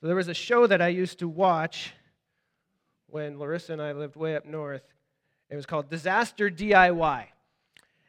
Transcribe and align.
So 0.00 0.06
there 0.06 0.16
was 0.16 0.28
a 0.28 0.34
show 0.34 0.66
that 0.66 0.82
I 0.82 0.88
used 0.88 1.20
to 1.20 1.28
watch 1.28 1.94
when 3.06 3.38
Larissa 3.38 3.72
and 3.72 3.82
I 3.82 3.92
lived 3.92 4.16
way 4.16 4.36
up 4.36 4.44
north. 4.44 4.82
It 5.48 5.56
was 5.56 5.64
called 5.64 5.88
Disaster 5.88 6.50
DIY. 6.50 7.24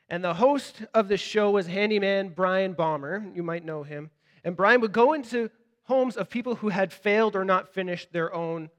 And 0.10 0.24
the 0.24 0.34
host 0.34 0.82
of 0.94 1.08
the 1.08 1.18
show 1.18 1.52
was 1.52 1.68
handyman 1.68 2.30
Bryan 2.30 2.76
Baeumler. 2.76 3.34
You 3.36 3.44
might 3.44 3.64
know 3.64 3.84
him. 3.84 4.10
And 4.44 4.56
Bryan 4.56 4.82
would 4.82 4.92
go 4.92 5.14
into 5.14 5.50
homes 5.84 6.18
of 6.18 6.30
people 6.30 6.56
who 6.56 6.70
had 6.70 6.92
failed 6.92 7.36
or 7.36 7.46
not 7.46 7.74
finished 7.74 8.12
their 8.12 8.34
own 8.34 8.70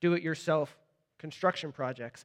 do 0.00 0.14
it 0.14 0.22
yourself 0.22 0.76
construction 1.18 1.72
projects. 1.72 2.24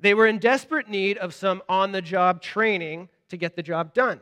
They 0.00 0.14
were 0.14 0.26
in 0.26 0.38
desperate 0.38 0.88
need 0.88 1.18
of 1.18 1.34
some 1.34 1.62
on 1.68 1.92
the 1.92 2.02
job 2.02 2.42
training 2.42 3.08
to 3.28 3.36
get 3.36 3.54
the 3.54 3.62
job 3.62 3.94
done. 3.94 4.20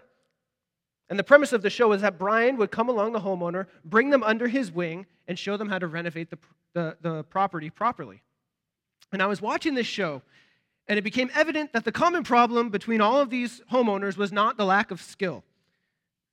And 1.08 1.18
the 1.18 1.24
premise 1.24 1.52
of 1.52 1.62
the 1.62 1.70
show 1.70 1.88
was 1.88 2.00
that 2.00 2.18
Bryan 2.18 2.56
would 2.56 2.70
come 2.70 2.88
along 2.88 3.12
the 3.12 3.20
homeowner, 3.20 3.66
bring 3.84 4.10
them 4.10 4.22
under 4.22 4.48
his 4.48 4.72
wing, 4.72 5.06
and 5.28 5.38
show 5.38 5.56
them 5.56 5.68
how 5.68 5.78
to 5.78 5.86
renovate 5.86 6.30
the, 6.30 6.38
the, 6.72 6.96
the, 7.00 7.24
property 7.24 7.70
properly. 7.70 8.22
And 9.12 9.22
I 9.22 9.26
was 9.26 9.42
watching 9.42 9.74
this 9.74 9.86
show, 9.86 10.22
and 10.88 10.98
it 10.98 11.02
became 11.02 11.30
evident 11.34 11.72
that 11.72 11.84
the 11.84 11.92
common 11.92 12.24
problem 12.24 12.70
between 12.70 13.00
all 13.00 13.20
of 13.20 13.30
these 13.30 13.60
homeowners 13.70 14.16
was 14.16 14.32
not 14.32 14.56
the 14.56 14.64
lack 14.64 14.90
of 14.90 15.00
skill. 15.00 15.44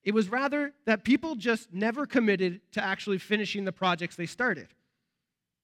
It 0.03 0.13
was 0.13 0.29
rather 0.29 0.73
that 0.85 1.03
people 1.03 1.35
just 1.35 1.73
never 1.73 2.05
committed 2.05 2.61
to 2.71 2.83
actually 2.83 3.17
finishing 3.17 3.65
the 3.65 3.71
projects 3.71 4.15
they 4.15 4.25
started. 4.25 4.67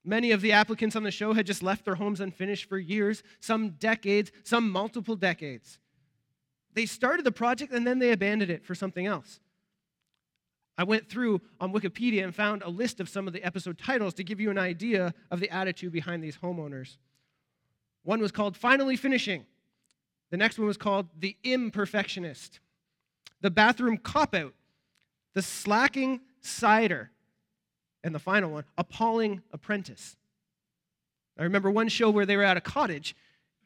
Many 0.05 0.31
of 0.31 0.41
the 0.41 0.51
applicants 0.51 0.95
on 0.95 1.03
the 1.03 1.11
show 1.11 1.33
had 1.33 1.45
just 1.45 1.63
left 1.63 1.85
their 1.85 1.95
homes 1.95 2.21
unfinished 2.21 2.69
for 2.69 2.77
years, 2.77 3.23
some 3.39 3.71
decades, 3.71 4.31
some 4.43 4.69
multiple 4.69 5.15
decades. 5.15 5.79
They 6.77 6.85
started 6.85 7.25
the 7.25 7.31
project 7.31 7.73
and 7.73 7.87
then 7.87 7.97
they 7.97 8.11
abandoned 8.11 8.51
it 8.51 8.63
for 8.63 8.75
something 8.75 9.07
else. 9.07 9.39
I 10.77 10.83
went 10.83 11.09
through 11.09 11.41
on 11.59 11.73
Wikipedia 11.73 12.23
and 12.23 12.35
found 12.35 12.61
a 12.61 12.69
list 12.69 12.99
of 12.99 13.09
some 13.09 13.25
of 13.25 13.33
the 13.33 13.43
episode 13.43 13.79
titles 13.79 14.13
to 14.13 14.23
give 14.23 14.39
you 14.39 14.51
an 14.51 14.59
idea 14.59 15.15
of 15.31 15.39
the 15.39 15.49
attitude 15.49 15.91
behind 15.91 16.23
these 16.23 16.37
homeowners. 16.37 16.97
One 18.03 18.19
was 18.19 18.31
called 18.31 18.55
Finally 18.55 18.95
Finishing. 18.95 19.47
The 20.29 20.37
next 20.37 20.59
one 20.59 20.67
was 20.67 20.77
called 20.77 21.07
The 21.17 21.35
Imperfectionist. 21.43 22.59
The 23.41 23.49
Bathroom 23.49 23.97
Cop 23.97 24.35
Out. 24.35 24.53
The 25.33 25.41
Slacking 25.41 26.21
Cider. 26.41 27.09
And 28.03 28.13
the 28.13 28.19
final 28.19 28.51
one, 28.51 28.65
Appalling 28.77 29.41
Apprentice. 29.51 30.15
I 31.39 31.41
remember 31.41 31.71
one 31.71 31.87
show 31.87 32.11
where 32.11 32.27
they 32.27 32.37
were 32.37 32.43
at 32.43 32.55
a 32.55 32.61
cottage 32.61 33.15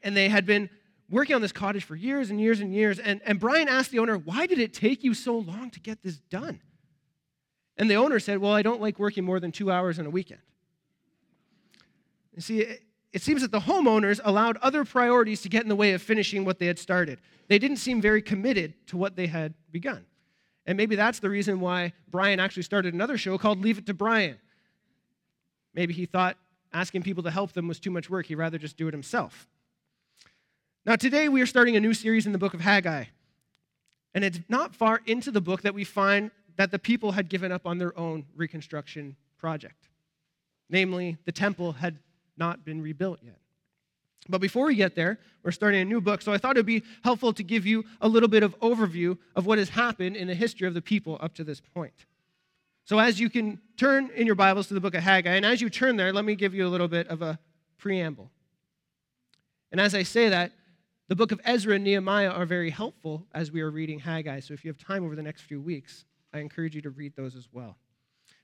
and 0.01 0.15
they 0.15 0.29
had 0.29 0.45
been 0.45 0.69
working 1.11 1.35
on 1.35 1.41
this 1.41 1.51
cottage 1.51 1.83
for 1.83 1.95
years 1.95 2.31
and 2.31 2.41
years 2.41 2.61
and 2.61 2.73
years. 2.73 2.97
And, 2.97 3.21
and 3.25 3.39
Bryan 3.39 3.67
asked 3.67 3.91
the 3.91 3.99
owner, 3.99 4.17
Why 4.17 4.47
did 4.47 4.57
it 4.57 4.73
take 4.73 5.03
you 5.03 5.13
so 5.13 5.37
long 5.37 5.69
to 5.71 5.79
get 5.79 6.01
this 6.01 6.17
done? 6.17 6.61
And 7.77 7.89
the 7.89 7.95
owner 7.95 8.19
said, 8.19 8.39
Well, 8.39 8.53
I 8.53 8.63
don't 8.63 8.81
like 8.81 8.97
working 8.97 9.23
more 9.23 9.39
than 9.39 9.51
two 9.51 9.71
hours 9.71 9.99
on 9.99 10.05
a 10.05 10.09
weekend. 10.09 10.41
You 12.35 12.41
see, 12.41 12.61
it, 12.61 12.83
it 13.13 13.21
seems 13.21 13.41
that 13.41 13.51
the 13.51 13.59
homeowners 13.59 14.21
allowed 14.23 14.57
other 14.57 14.85
priorities 14.85 15.41
to 15.41 15.49
get 15.49 15.63
in 15.63 15.69
the 15.69 15.75
way 15.75 15.91
of 15.91 16.01
finishing 16.01 16.45
what 16.45 16.59
they 16.59 16.65
had 16.65 16.79
started. 16.79 17.19
They 17.49 17.59
didn't 17.59 17.77
seem 17.77 18.01
very 18.01 18.21
committed 18.21 18.73
to 18.87 18.97
what 18.97 19.17
they 19.17 19.27
had 19.27 19.53
begun. 19.69 20.05
And 20.65 20.77
maybe 20.77 20.95
that's 20.95 21.19
the 21.19 21.29
reason 21.29 21.59
why 21.59 21.91
Bryan 22.09 22.39
actually 22.39 22.63
started 22.63 22.93
another 22.93 23.17
show 23.17 23.37
called 23.37 23.61
Leave 23.61 23.77
It 23.77 23.85
to 23.87 23.93
Bryan. 23.93 24.39
Maybe 25.73 25.93
he 25.93 26.05
thought 26.05 26.37
asking 26.71 27.03
people 27.03 27.23
to 27.23 27.31
help 27.31 27.51
them 27.51 27.67
was 27.67 27.79
too 27.79 27.91
much 27.91 28.09
work. 28.09 28.27
He'd 28.27 28.35
rather 28.35 28.57
just 28.57 28.77
do 28.77 28.87
it 28.87 28.93
himself. 28.93 29.47
Now, 30.83 30.95
today 30.95 31.29
we 31.29 31.41
are 31.41 31.45
starting 31.45 31.75
a 31.75 31.79
new 31.79 31.93
series 31.93 32.25
in 32.25 32.31
the 32.31 32.39
book 32.39 32.55
of 32.55 32.61
Haggai. 32.61 33.05
And 34.15 34.23
it's 34.23 34.39
not 34.49 34.75
far 34.75 35.01
into 35.05 35.29
the 35.29 35.39
book 35.39 35.61
that 35.61 35.75
we 35.75 35.83
find 35.83 36.31
that 36.57 36.71
the 36.71 36.79
people 36.79 37.11
had 37.11 37.29
given 37.29 37.51
up 37.51 37.67
on 37.67 37.77
their 37.77 37.97
own 37.97 38.25
reconstruction 38.35 39.15
project. 39.37 39.89
Namely, 40.69 41.17
the 41.25 41.31
temple 41.31 41.73
had 41.73 41.99
not 42.35 42.65
been 42.65 42.81
rebuilt 42.81 43.19
yet. 43.21 43.37
But 44.27 44.41
before 44.41 44.65
we 44.65 44.75
get 44.75 44.95
there, 44.95 45.19
we're 45.43 45.51
starting 45.51 45.81
a 45.81 45.85
new 45.85 46.01
book, 46.01 46.21
so 46.21 46.33
I 46.33 46.39
thought 46.39 46.57
it 46.57 46.59
would 46.59 46.65
be 46.65 46.83
helpful 47.03 47.31
to 47.33 47.43
give 47.43 47.65
you 47.65 47.83
a 48.01 48.07
little 48.07 48.29
bit 48.29 48.41
of 48.41 48.59
overview 48.59 49.17
of 49.35 49.45
what 49.45 49.59
has 49.59 49.69
happened 49.69 50.15
in 50.15 50.27
the 50.27 50.35
history 50.35 50.67
of 50.67 50.73
the 50.73 50.81
people 50.81 51.17
up 51.21 51.35
to 51.35 51.43
this 51.43 51.59
point. 51.59 52.05
So, 52.85 52.99
as 52.99 53.19
you 53.19 53.29
can 53.29 53.59
turn 53.77 54.09
in 54.15 54.25
your 54.25 54.35
Bibles 54.35 54.67
to 54.67 54.73
the 54.73 54.79
book 54.79 54.95
of 54.95 55.03
Haggai, 55.03 55.33
and 55.33 55.45
as 55.45 55.61
you 55.61 55.69
turn 55.69 55.95
there, 55.95 56.11
let 56.11 56.25
me 56.25 56.35
give 56.35 56.53
you 56.53 56.67
a 56.67 56.69
little 56.69 56.87
bit 56.87 57.07
of 57.07 57.21
a 57.21 57.39
preamble. 57.77 58.29
And 59.71 59.79
as 59.79 59.95
I 59.95 60.03
say 60.03 60.29
that, 60.29 60.51
the 61.11 61.15
book 61.17 61.33
of 61.33 61.41
Ezra 61.43 61.75
and 61.75 61.83
Nehemiah 61.83 62.29
are 62.29 62.45
very 62.45 62.69
helpful 62.69 63.27
as 63.33 63.51
we 63.51 63.59
are 63.59 63.69
reading 63.69 63.99
Haggai. 63.99 64.39
So 64.39 64.53
if 64.53 64.63
you 64.63 64.69
have 64.69 64.77
time 64.77 65.03
over 65.03 65.13
the 65.13 65.21
next 65.21 65.41
few 65.41 65.59
weeks, 65.59 66.05
I 66.33 66.39
encourage 66.39 66.73
you 66.73 66.81
to 66.83 66.89
read 66.89 67.17
those 67.17 67.35
as 67.35 67.49
well. 67.51 67.75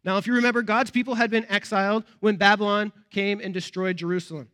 Now, 0.03 0.17
if 0.17 0.27
you 0.27 0.33
remember, 0.33 0.61
God's 0.61 0.91
people 0.91 1.15
had 1.15 1.31
been 1.31 1.45
exiled 1.47 2.03
when 2.19 2.35
Babylon 2.35 2.91
came 3.09 3.39
and 3.39 3.53
destroyed 3.53 3.95
Jerusalem. 3.95 4.49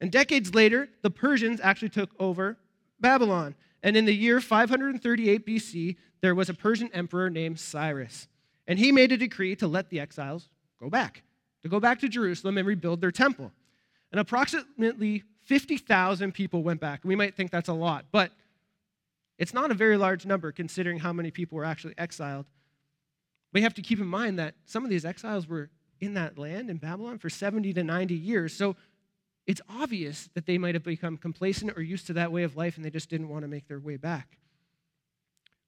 And 0.00 0.10
decades 0.10 0.54
later, 0.54 0.88
the 1.02 1.10
Persians 1.10 1.60
actually 1.62 1.90
took 1.90 2.08
over 2.18 2.56
Babylon. 2.98 3.54
And 3.82 3.94
in 3.94 4.06
the 4.06 4.14
year 4.14 4.40
538 4.40 5.46
BC, 5.46 5.96
there 6.22 6.34
was 6.34 6.48
a 6.48 6.54
Persian 6.54 6.88
emperor 6.94 7.28
named 7.28 7.60
Cyrus. 7.60 8.26
And 8.66 8.78
he 8.78 8.90
made 8.90 9.12
a 9.12 9.18
decree 9.18 9.54
to 9.56 9.68
let 9.68 9.90
the 9.90 10.00
exiles 10.00 10.48
go 10.80 10.88
back, 10.88 11.24
to 11.60 11.68
go 11.68 11.78
back 11.78 11.98
to 11.98 12.08
Jerusalem 12.08 12.56
and 12.56 12.66
rebuild 12.66 13.02
their 13.02 13.12
temple. 13.12 13.52
And 14.12 14.18
approximately 14.18 15.24
50,000 15.50 16.30
people 16.30 16.62
went 16.62 16.80
back. 16.80 17.00
We 17.02 17.16
might 17.16 17.34
think 17.34 17.50
that's 17.50 17.68
a 17.68 17.72
lot, 17.72 18.04
but 18.12 18.30
it's 19.36 19.52
not 19.52 19.72
a 19.72 19.74
very 19.74 19.96
large 19.96 20.24
number 20.24 20.52
considering 20.52 21.00
how 21.00 21.12
many 21.12 21.32
people 21.32 21.56
were 21.56 21.64
actually 21.64 21.94
exiled. 21.98 22.46
We 23.52 23.62
have 23.62 23.74
to 23.74 23.82
keep 23.82 23.98
in 23.98 24.06
mind 24.06 24.38
that 24.38 24.54
some 24.64 24.84
of 24.84 24.90
these 24.90 25.04
exiles 25.04 25.48
were 25.48 25.68
in 26.00 26.14
that 26.14 26.38
land 26.38 26.70
in 26.70 26.76
Babylon 26.76 27.18
for 27.18 27.28
70 27.28 27.72
to 27.72 27.82
90 27.82 28.14
years. 28.14 28.54
So 28.54 28.76
it's 29.44 29.60
obvious 29.68 30.30
that 30.34 30.46
they 30.46 30.56
might 30.56 30.76
have 30.76 30.84
become 30.84 31.16
complacent 31.16 31.76
or 31.76 31.82
used 31.82 32.06
to 32.06 32.12
that 32.12 32.30
way 32.30 32.44
of 32.44 32.56
life 32.56 32.76
and 32.76 32.84
they 32.84 32.90
just 32.90 33.10
didn't 33.10 33.28
want 33.28 33.42
to 33.42 33.48
make 33.48 33.66
their 33.66 33.80
way 33.80 33.96
back. 33.96 34.38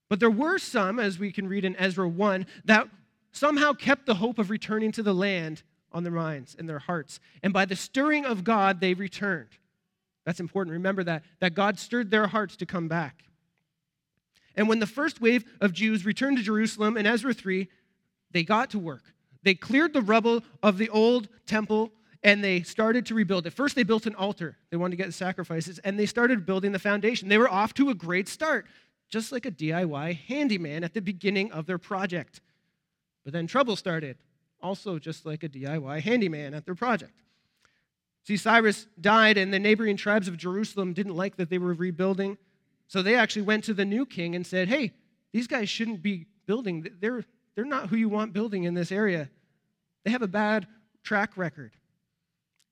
But 0.07 0.21
there 0.21 0.31
were 0.31 0.59
some, 0.59 0.97
as 0.97 1.19
we 1.19 1.33
can 1.33 1.45
read 1.45 1.65
in 1.65 1.75
Ezra 1.75 2.07
1, 2.07 2.45
that 2.63 2.87
somehow 3.33 3.73
kept 3.73 4.05
the 4.05 4.15
hope 4.15 4.39
of 4.39 4.49
returning 4.49 4.93
to 4.93 5.03
the 5.03 5.13
land 5.13 5.61
on 5.91 6.03
their 6.03 6.13
minds 6.13 6.55
and 6.57 6.69
their 6.69 6.79
hearts. 6.79 7.19
And 7.43 7.51
by 7.51 7.65
the 7.65 7.75
stirring 7.75 8.23
of 8.23 8.45
God, 8.45 8.79
they 8.79 8.93
returned. 8.93 9.49
That's 10.25 10.39
important. 10.39 10.73
Remember 10.73 11.03
that, 11.03 11.23
that 11.39 11.53
God 11.53 11.79
stirred 11.79 12.11
their 12.11 12.27
hearts 12.27 12.55
to 12.57 12.65
come 12.65 12.87
back. 12.87 13.23
And 14.55 14.69
when 14.69 14.79
the 14.79 14.87
first 14.87 15.19
wave 15.19 15.43
of 15.61 15.73
Jews 15.73 16.05
returned 16.05 16.37
to 16.37 16.43
Jerusalem 16.43 16.95
in 16.95 17.05
Ezra 17.05 17.33
3, 17.33 17.67
they 18.31 18.43
got 18.43 18.69
to 18.71 18.79
work. 18.79 19.03
They 19.43 19.55
cleared 19.55 19.93
the 19.93 20.01
rubble 20.01 20.43
of 20.61 20.77
the 20.77 20.89
old 20.89 21.27
temple 21.45 21.91
and 22.23 22.43
they 22.43 22.61
started 22.61 23.05
to 23.07 23.15
rebuild 23.15 23.45
it. 23.45 23.51
First, 23.51 23.75
they 23.75 23.83
built 23.83 24.05
an 24.05 24.15
altar. 24.15 24.57
They 24.69 24.77
wanted 24.77 24.97
to 24.97 25.03
get 25.03 25.13
sacrifices, 25.13 25.79
and 25.79 25.99
they 25.99 26.05
started 26.05 26.45
building 26.45 26.71
the 26.71 26.79
foundation. 26.79 27.27
They 27.27 27.37
were 27.37 27.49
off 27.49 27.73
to 27.73 27.89
a 27.89 27.93
great 27.93 28.29
start, 28.29 28.65
just 29.09 29.33
like 29.33 29.45
a 29.45 29.51
DIY 29.51 30.15
handyman 30.15 30.85
at 30.85 30.93
the 30.93 31.01
beginning 31.01 31.51
of 31.51 31.65
their 31.65 31.77
project. 31.77 32.39
But 33.25 33.33
then 33.33 33.45
trouble 33.45 33.75
started, 33.75 34.17
also 34.61 34.99
just 34.99 35.25
like 35.25 35.43
a 35.43 35.49
DIY 35.49 36.01
handyman 36.01 36.53
at 36.53 36.65
their 36.65 36.75
project. 36.75 37.22
See, 38.23 38.37
Cyrus 38.37 38.87
died, 38.99 39.37
and 39.37 39.53
the 39.53 39.59
neighboring 39.59 39.97
tribes 39.97 40.27
of 40.27 40.37
Jerusalem 40.37 40.93
didn't 40.93 41.15
like 41.15 41.35
that 41.35 41.49
they 41.49 41.57
were 41.57 41.73
rebuilding. 41.73 42.37
So 42.87 43.01
they 43.01 43.15
actually 43.15 43.41
went 43.41 43.65
to 43.65 43.73
the 43.73 43.85
new 43.85 44.05
king 44.05 44.35
and 44.35 44.47
said, 44.47 44.69
Hey, 44.69 44.91
these 45.33 45.47
guys 45.47 45.69
shouldn't 45.69 46.01
be 46.01 46.27
building. 46.45 46.87
They're, 46.99 47.23
they're 47.55 47.65
not 47.65 47.89
who 47.89 47.97
you 47.97 48.07
want 48.07 48.33
building 48.33 48.63
in 48.63 48.73
this 48.73 48.91
area. 48.91 49.29
They 50.05 50.11
have 50.11 50.21
a 50.21 50.27
bad 50.27 50.67
track 51.03 51.37
record. 51.37 51.73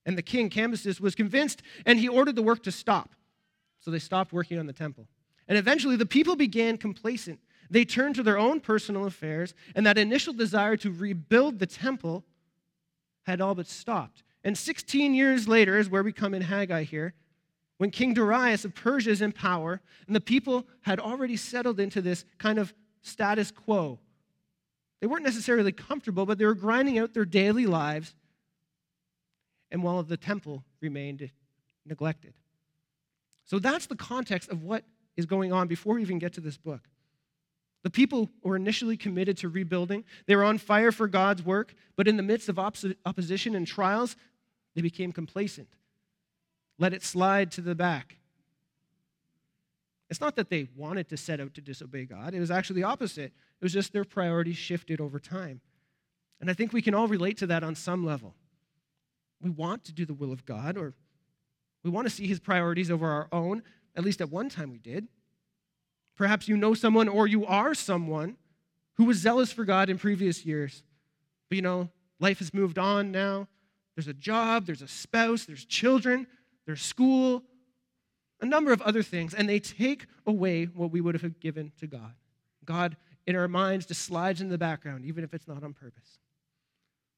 And 0.06 0.16
the 0.16 0.22
king, 0.22 0.50
Cambyses, 0.50 1.00
was 1.00 1.14
convinced, 1.14 1.62
and 1.86 1.98
he 1.98 2.08
ordered 2.08 2.36
the 2.36 2.42
work 2.42 2.62
to 2.64 2.72
stop. 2.72 3.14
So 3.78 3.90
they 3.90 3.98
stopped 3.98 4.32
working 4.32 4.58
on 4.58 4.66
the 4.66 4.72
temple. 4.72 5.06
And 5.48 5.58
eventually, 5.58 5.96
the 5.96 6.06
people 6.06 6.34
began 6.34 6.78
complacent. 6.78 7.40
They 7.70 7.84
turned 7.84 8.14
to 8.16 8.22
their 8.22 8.38
own 8.38 8.60
personal 8.60 9.06
affairs, 9.06 9.54
and 9.74 9.86
that 9.86 9.98
initial 9.98 10.32
desire 10.32 10.76
to 10.78 10.90
rebuild 10.90 11.58
the 11.58 11.66
temple 11.66 12.24
had 13.24 13.40
all 13.40 13.54
but 13.54 13.66
stopped. 13.66 14.22
And 14.44 14.58
16 14.58 15.14
years 15.14 15.46
later 15.46 15.78
is 15.78 15.88
where 15.88 16.02
we 16.02 16.12
come 16.12 16.34
in 16.34 16.42
Haggai 16.42 16.84
here, 16.84 17.14
when 17.78 17.90
King 17.90 18.14
Darius 18.14 18.64
of 18.64 18.74
Persia 18.74 19.10
is 19.10 19.22
in 19.22 19.32
power, 19.32 19.80
and 20.06 20.14
the 20.14 20.20
people 20.20 20.66
had 20.82 21.00
already 21.00 21.36
settled 21.36 21.80
into 21.80 22.00
this 22.00 22.24
kind 22.38 22.58
of 22.58 22.72
status 23.02 23.50
quo. 23.50 23.98
They 25.00 25.06
weren't 25.06 25.24
necessarily 25.24 25.72
comfortable, 25.72 26.26
but 26.26 26.38
they 26.38 26.44
were 26.44 26.54
grinding 26.54 26.98
out 26.98 27.12
their 27.12 27.24
daily 27.24 27.66
lives, 27.66 28.14
and 29.70 29.82
while 29.82 30.02
the 30.02 30.16
temple 30.16 30.64
remained 30.80 31.30
neglected. 31.84 32.34
So 33.44 33.58
that's 33.58 33.86
the 33.86 33.96
context 33.96 34.48
of 34.50 34.62
what 34.62 34.84
is 35.16 35.26
going 35.26 35.52
on 35.52 35.66
before 35.66 35.94
we 35.94 36.02
even 36.02 36.18
get 36.18 36.32
to 36.34 36.40
this 36.40 36.56
book. 36.56 36.82
The 37.82 37.90
people 37.90 38.30
were 38.44 38.54
initially 38.54 38.96
committed 38.96 39.36
to 39.38 39.48
rebuilding. 39.48 40.04
They 40.26 40.36
were 40.36 40.44
on 40.44 40.58
fire 40.58 40.92
for 40.92 41.08
God's 41.08 41.44
work, 41.44 41.74
but 41.96 42.06
in 42.06 42.16
the 42.16 42.22
midst 42.22 42.48
of 42.48 42.58
opposition 42.60 43.56
and 43.56 43.66
trials, 43.66 44.14
they 44.74 44.82
became 44.82 45.12
complacent, 45.12 45.68
let 46.78 46.92
it 46.92 47.02
slide 47.02 47.50
to 47.52 47.60
the 47.60 47.74
back. 47.74 48.16
It's 50.10 50.20
not 50.20 50.36
that 50.36 50.50
they 50.50 50.68
wanted 50.76 51.08
to 51.08 51.16
set 51.16 51.40
out 51.40 51.54
to 51.54 51.60
disobey 51.60 52.04
God, 52.04 52.34
it 52.34 52.40
was 52.40 52.50
actually 52.50 52.80
the 52.82 52.86
opposite. 52.88 53.32
It 53.60 53.64
was 53.64 53.72
just 53.72 53.92
their 53.92 54.04
priorities 54.04 54.56
shifted 54.56 55.00
over 55.00 55.20
time. 55.20 55.60
And 56.40 56.50
I 56.50 56.54
think 56.54 56.72
we 56.72 56.82
can 56.82 56.94
all 56.94 57.06
relate 57.06 57.38
to 57.38 57.46
that 57.46 57.62
on 57.62 57.76
some 57.76 58.04
level. 58.04 58.34
We 59.40 59.50
want 59.50 59.84
to 59.84 59.92
do 59.92 60.04
the 60.04 60.14
will 60.14 60.32
of 60.32 60.44
God, 60.44 60.76
or 60.76 60.94
we 61.84 61.90
want 61.90 62.06
to 62.06 62.10
see 62.10 62.26
his 62.26 62.40
priorities 62.40 62.90
over 62.90 63.08
our 63.08 63.28
own. 63.30 63.62
At 63.94 64.04
least 64.04 64.20
at 64.20 64.30
one 64.30 64.48
time 64.48 64.70
we 64.70 64.78
did. 64.78 65.08
Perhaps 66.16 66.48
you 66.48 66.56
know 66.56 66.74
someone 66.74 67.08
or 67.08 67.26
you 67.26 67.46
are 67.46 67.74
someone 67.74 68.36
who 68.94 69.04
was 69.04 69.18
zealous 69.18 69.52
for 69.52 69.64
God 69.64 69.88
in 69.88 69.98
previous 69.98 70.44
years. 70.44 70.82
But 71.48 71.56
you 71.56 71.62
know, 71.62 71.88
life 72.20 72.38
has 72.40 72.52
moved 72.52 72.78
on 72.78 73.12
now. 73.12 73.48
There's 73.94 74.08
a 74.08 74.14
job, 74.14 74.66
there's 74.66 74.82
a 74.82 74.88
spouse, 74.88 75.44
there's 75.44 75.64
children, 75.64 76.26
there's 76.66 76.82
school, 76.82 77.42
a 78.40 78.46
number 78.46 78.72
of 78.72 78.82
other 78.82 79.02
things, 79.02 79.34
and 79.34 79.48
they 79.48 79.60
take 79.60 80.06
away 80.26 80.64
what 80.64 80.90
we 80.90 81.00
would 81.00 81.14
have 81.14 81.40
given 81.40 81.72
to 81.78 81.86
God. 81.86 82.14
God, 82.64 82.96
in 83.26 83.36
our 83.36 83.48
minds, 83.48 83.86
just 83.86 84.02
slides 84.02 84.40
in 84.40 84.48
the 84.48 84.58
background, 84.58 85.04
even 85.04 85.24
if 85.24 85.34
it's 85.34 85.46
not 85.46 85.62
on 85.62 85.72
purpose. 85.72 86.18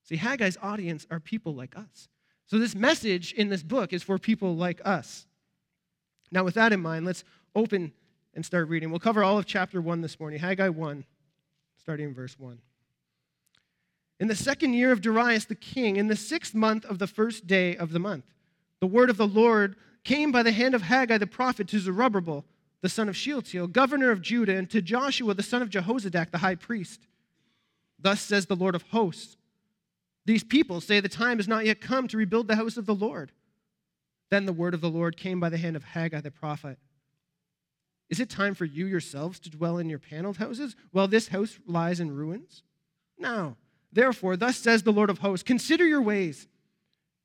See, 0.03 0.17
Haggai's 0.17 0.59
audience 0.61 1.06
are 1.11 1.21
people 1.21 1.55
like 1.55 1.76
us. 1.76 2.09
So, 2.47 2.59
this 2.59 2.75
message 2.75 3.32
in 3.32 3.49
this 3.49 3.62
book 3.62 3.93
is 3.93 4.03
for 4.03 4.19
people 4.19 4.55
like 4.55 4.81
us. 4.85 5.26
Now, 6.31 6.44
with 6.44 6.55
that 6.55 6.73
in 6.75 6.81
mind, 6.81 7.06
let's 7.06 7.25
open 7.55 7.93
and 8.35 8.44
start 8.44 8.69
reading. 8.69 8.91
We'll 8.91 9.00
cover 9.00 9.25
all 9.25 9.38
of 9.38 9.47
chapter 9.47 9.81
1 9.81 10.03
this 10.03 10.21
morning, 10.21 10.41
Haggai 10.41 10.69
1, 10.69 11.05
starting 11.79 12.09
in 12.09 12.15
verse 12.15 12.38
1. 12.38 12.59
In 14.20 14.28
the 14.28 14.37
second 14.37 14.75
year 14.75 14.93
of 14.93 15.00
Darius 15.00 15.44
the 15.44 15.55
king, 15.55 15.96
in 15.96 16.08
the 16.08 16.16
sixth 16.16 16.55
month 16.55 16.84
of 16.84 16.99
the 16.99 17.06
first 17.06 17.46
day 17.46 17.76
of 17.76 17.90
the 17.90 17.99
month, 17.99 18.25
the 18.81 18.87
word 18.87 19.11
of 19.11 19.16
the 19.16 19.26
Lord 19.26 19.76
came 20.05 20.31
by 20.31 20.43
the 20.43 20.52
hand 20.52 20.75
of 20.75 20.82
Haggai 20.82 21.19
the 21.19 21.26
prophet 21.26 21.66
to 21.69 21.78
Zerubbabel, 21.78 22.44
the 22.82 22.88
son 22.88 23.08
of 23.08 23.16
Shealtiel, 23.16 23.66
governor 23.66 24.11
of 24.11 24.20
Judah, 24.20 24.56
and 24.56 24.69
to 24.70 24.82
Joshua 24.82 25.34
the 25.34 25.43
son 25.43 25.62
of 25.62 25.70
Jehozadak, 25.70 26.31
the 26.31 26.38
high 26.38 26.55
priest. 26.55 27.06
Thus 27.99 28.20
says 28.20 28.46
the 28.46 28.56
Lord 28.56 28.75
of 28.75 28.82
hosts 28.82 29.37
These 30.26 30.44
people 30.44 30.81
say 30.81 31.00
the 31.00 31.08
time 31.08 31.38
has 31.38 31.49
not 31.49 31.64
yet 31.64 31.81
come 31.81 32.06
to 32.08 32.16
rebuild 32.16 32.46
the 32.46 32.56
house 32.56 32.76
of 32.76 32.87
the 32.87 32.94
Lord. 32.94 33.32
Then 34.31 34.46
the 34.46 34.52
word 34.52 34.75
of 34.75 34.81
the 34.81 34.90
Lord 34.90 35.16
came 35.16 35.40
by 35.40 35.49
the 35.49 35.58
hand 35.58 35.76
of 35.76 35.84
Haggai 35.84 36.20
the 36.20 36.31
prophet. 36.31 36.78
Is 38.11 38.20
it 38.20 38.28
time 38.28 38.55
for 38.55 38.64
you 38.64 38.87
yourselves 38.87 39.40
to 39.40 39.50
dwell 39.50 39.78
in 39.78 39.88
your 39.88 39.99
paneled 39.99 40.37
houses 40.37 40.76
while 40.93 41.08
this 41.08 41.28
house 41.28 41.58
lies 41.66 42.00
in 42.00 42.14
ruins? 42.14 42.62
Now, 43.19 43.56
therefore, 43.94 44.37
thus 44.37 44.56
says 44.56 44.82
the 44.82 44.93
Lord 44.93 45.11
of 45.11 45.19
hosts 45.19 45.43
Consider 45.43 45.87
your 45.87 46.02
ways. 46.02 46.46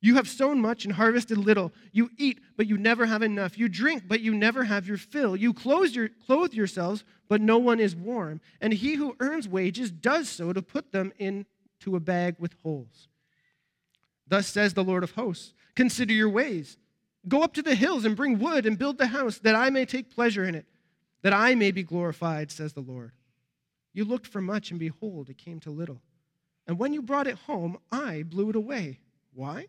You 0.02 0.14
have 0.14 0.28
sown 0.28 0.60
much 0.60 0.84
and 0.86 0.94
harvested 0.94 1.36
little. 1.36 1.72
You 1.92 2.10
eat, 2.16 2.40
but 2.56 2.66
you 2.66 2.78
never 2.78 3.04
have 3.04 3.22
enough. 3.22 3.58
You 3.58 3.68
drink, 3.68 4.04
but 4.08 4.20
you 4.20 4.34
never 4.34 4.64
have 4.64 4.88
your 4.88 4.96
fill. 4.96 5.36
You 5.36 5.52
clothe, 5.52 5.90
your, 5.90 6.08
clothe 6.08 6.54
yourselves, 6.54 7.04
but 7.28 7.42
no 7.42 7.58
one 7.58 7.80
is 7.80 7.94
warm. 7.94 8.40
And 8.62 8.72
he 8.72 8.94
who 8.94 9.14
earns 9.20 9.46
wages 9.46 9.90
does 9.90 10.28
so 10.28 10.54
to 10.54 10.62
put 10.62 10.90
them 10.90 11.12
into 11.18 11.96
a 11.96 12.00
bag 12.00 12.36
with 12.38 12.54
holes. 12.62 13.08
Thus 14.26 14.46
says 14.46 14.72
the 14.72 14.84
Lord 14.84 15.04
of 15.04 15.12
hosts 15.12 15.52
Consider 15.74 16.12
your 16.12 16.30
ways. 16.30 16.78
Go 17.28 17.42
up 17.42 17.52
to 17.54 17.62
the 17.62 17.74
hills 17.74 18.06
and 18.06 18.16
bring 18.16 18.38
wood 18.38 18.64
and 18.64 18.78
build 18.78 18.96
the 18.96 19.06
house, 19.06 19.38
that 19.38 19.54
I 19.54 19.68
may 19.68 19.84
take 19.84 20.14
pleasure 20.14 20.44
in 20.44 20.54
it, 20.54 20.64
that 21.22 21.34
I 21.34 21.54
may 21.54 21.70
be 21.70 21.82
glorified, 21.82 22.50
says 22.50 22.72
the 22.72 22.80
Lord. 22.80 23.12
You 23.92 24.04
looked 24.04 24.26
for 24.26 24.40
much, 24.40 24.70
and 24.70 24.80
behold, 24.80 25.28
it 25.28 25.36
came 25.36 25.60
to 25.60 25.70
little. 25.70 26.00
And 26.70 26.78
when 26.78 26.92
you 26.92 27.02
brought 27.02 27.26
it 27.26 27.36
home, 27.48 27.78
I 27.90 28.22
blew 28.22 28.50
it 28.50 28.54
away. 28.54 29.00
Why? 29.34 29.66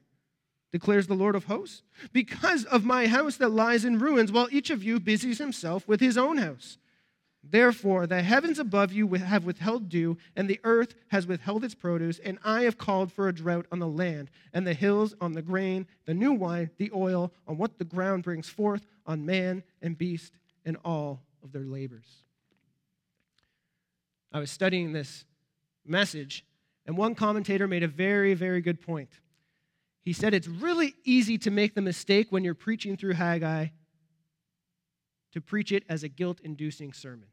declares 0.72 1.08
the 1.08 1.16
Lord 1.16 1.36
of 1.36 1.46
hosts, 1.46 1.82
because 2.14 2.64
of 2.66 2.86
my 2.86 3.08
house 3.08 3.38
that 3.38 3.50
lies 3.50 3.84
in 3.84 3.98
ruins, 3.98 4.32
while 4.32 4.48
each 4.52 4.70
of 4.70 4.84
you 4.84 5.00
busies 5.00 5.40
himself 5.40 5.88
with 5.88 6.00
his 6.00 6.16
own 6.16 6.38
house. 6.38 6.78
Therefore, 7.44 8.06
the 8.06 8.22
heavens 8.22 8.60
above 8.60 8.94
you 8.94 9.08
have 9.16 9.46
withheld 9.46 9.90
dew, 9.90 10.16
and 10.36 10.48
the 10.48 10.60
earth 10.64 10.94
has 11.08 11.26
withheld 11.26 11.64
its 11.64 11.74
produce, 11.74 12.20
and 12.20 12.38
I 12.44 12.66
have 12.66 12.78
called 12.78 13.12
for 13.12 13.28
a 13.28 13.34
drought 13.34 13.66
on 13.72 13.80
the 13.80 13.88
land, 13.88 14.30
and 14.54 14.66
the 14.68 14.76
hills 14.76 15.16
on 15.20 15.34
the 15.34 15.42
grain, 15.42 15.88
the 16.06 16.14
new 16.14 16.34
wine, 16.34 16.70
the 16.78 16.92
oil, 16.94 17.34
on 17.48 17.58
what 17.58 17.80
the 17.80 17.84
ground 17.84 18.22
brings 18.22 18.48
forth, 18.48 18.86
on 19.08 19.26
man 19.26 19.64
and 19.82 19.98
beast, 19.98 20.34
and 20.64 20.78
all 20.86 21.24
of 21.44 21.52
their 21.52 21.66
labors. 21.66 22.24
I 24.32 24.38
was 24.38 24.52
studying 24.52 24.94
this 24.94 25.26
message, 25.84 26.46
and 26.92 26.98
one 26.98 27.16
commentator 27.16 27.70
made 27.70 27.84
a 27.84 27.88
very, 27.88 28.34
very 28.34 28.60
good 28.60 28.82
point. 28.82 29.22
He 30.04 30.12
said 30.12 30.34
it's 30.34 30.50
really 30.50 30.94
easy 31.06 31.38
to 31.38 31.50
make 31.50 31.74
the 31.74 31.80
mistake 31.80 32.28
when 32.32 32.44
you're 32.44 32.54
preaching 32.54 32.98
through 32.98 33.14
Haggai 33.14 33.68
to 35.32 35.40
preach 35.40 35.72
it 35.72 35.86
as 35.88 36.04
a 36.04 36.10
guilt 36.10 36.42
inducing 36.44 36.92
sermon. 36.92 37.30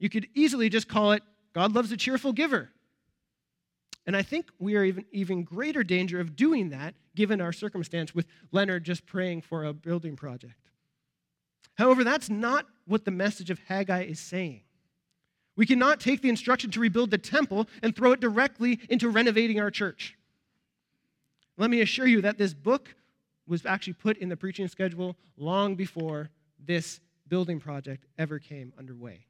You 0.00 0.10
could 0.10 0.26
easily 0.34 0.68
just 0.68 0.88
call 0.88 1.12
it 1.12 1.22
God 1.52 1.72
loves 1.72 1.92
a 1.92 1.96
cheerful 1.96 2.32
giver. 2.32 2.70
And 4.08 4.16
I 4.16 4.22
think 4.22 4.50
we 4.58 4.74
are 4.74 4.82
even 4.82 5.04
even 5.12 5.44
greater 5.44 5.84
danger 5.84 6.18
of 6.18 6.34
doing 6.34 6.70
that 6.70 6.96
given 7.14 7.40
our 7.40 7.52
circumstance 7.52 8.12
with 8.12 8.26
Leonard 8.50 8.82
just 8.82 9.06
praying 9.06 9.42
for 9.42 9.62
a 9.62 9.72
building 9.72 10.16
project. 10.16 10.68
However, 11.74 12.02
that's 12.02 12.28
not 12.28 12.66
what 12.86 13.04
the 13.04 13.12
message 13.12 13.50
of 13.50 13.60
Haggai 13.68 14.02
is 14.02 14.18
saying. 14.18 14.62
We 15.56 15.66
cannot 15.66 16.00
take 16.00 16.20
the 16.20 16.28
instruction 16.28 16.70
to 16.72 16.80
rebuild 16.80 17.10
the 17.10 17.18
temple 17.18 17.68
and 17.82 17.94
throw 17.94 18.12
it 18.12 18.20
directly 18.20 18.80
into 18.88 19.08
renovating 19.08 19.60
our 19.60 19.70
church. 19.70 20.16
Let 21.56 21.70
me 21.70 21.80
assure 21.80 22.06
you 22.06 22.22
that 22.22 22.38
this 22.38 22.52
book 22.52 22.94
was 23.46 23.64
actually 23.64 23.92
put 23.92 24.18
in 24.18 24.28
the 24.28 24.36
preaching 24.36 24.68
schedule 24.68 25.16
long 25.36 25.76
before 25.76 26.30
this 26.58 27.00
building 27.28 27.60
project 27.60 28.04
ever 28.18 28.38
came 28.38 28.72
underway. 28.78 29.26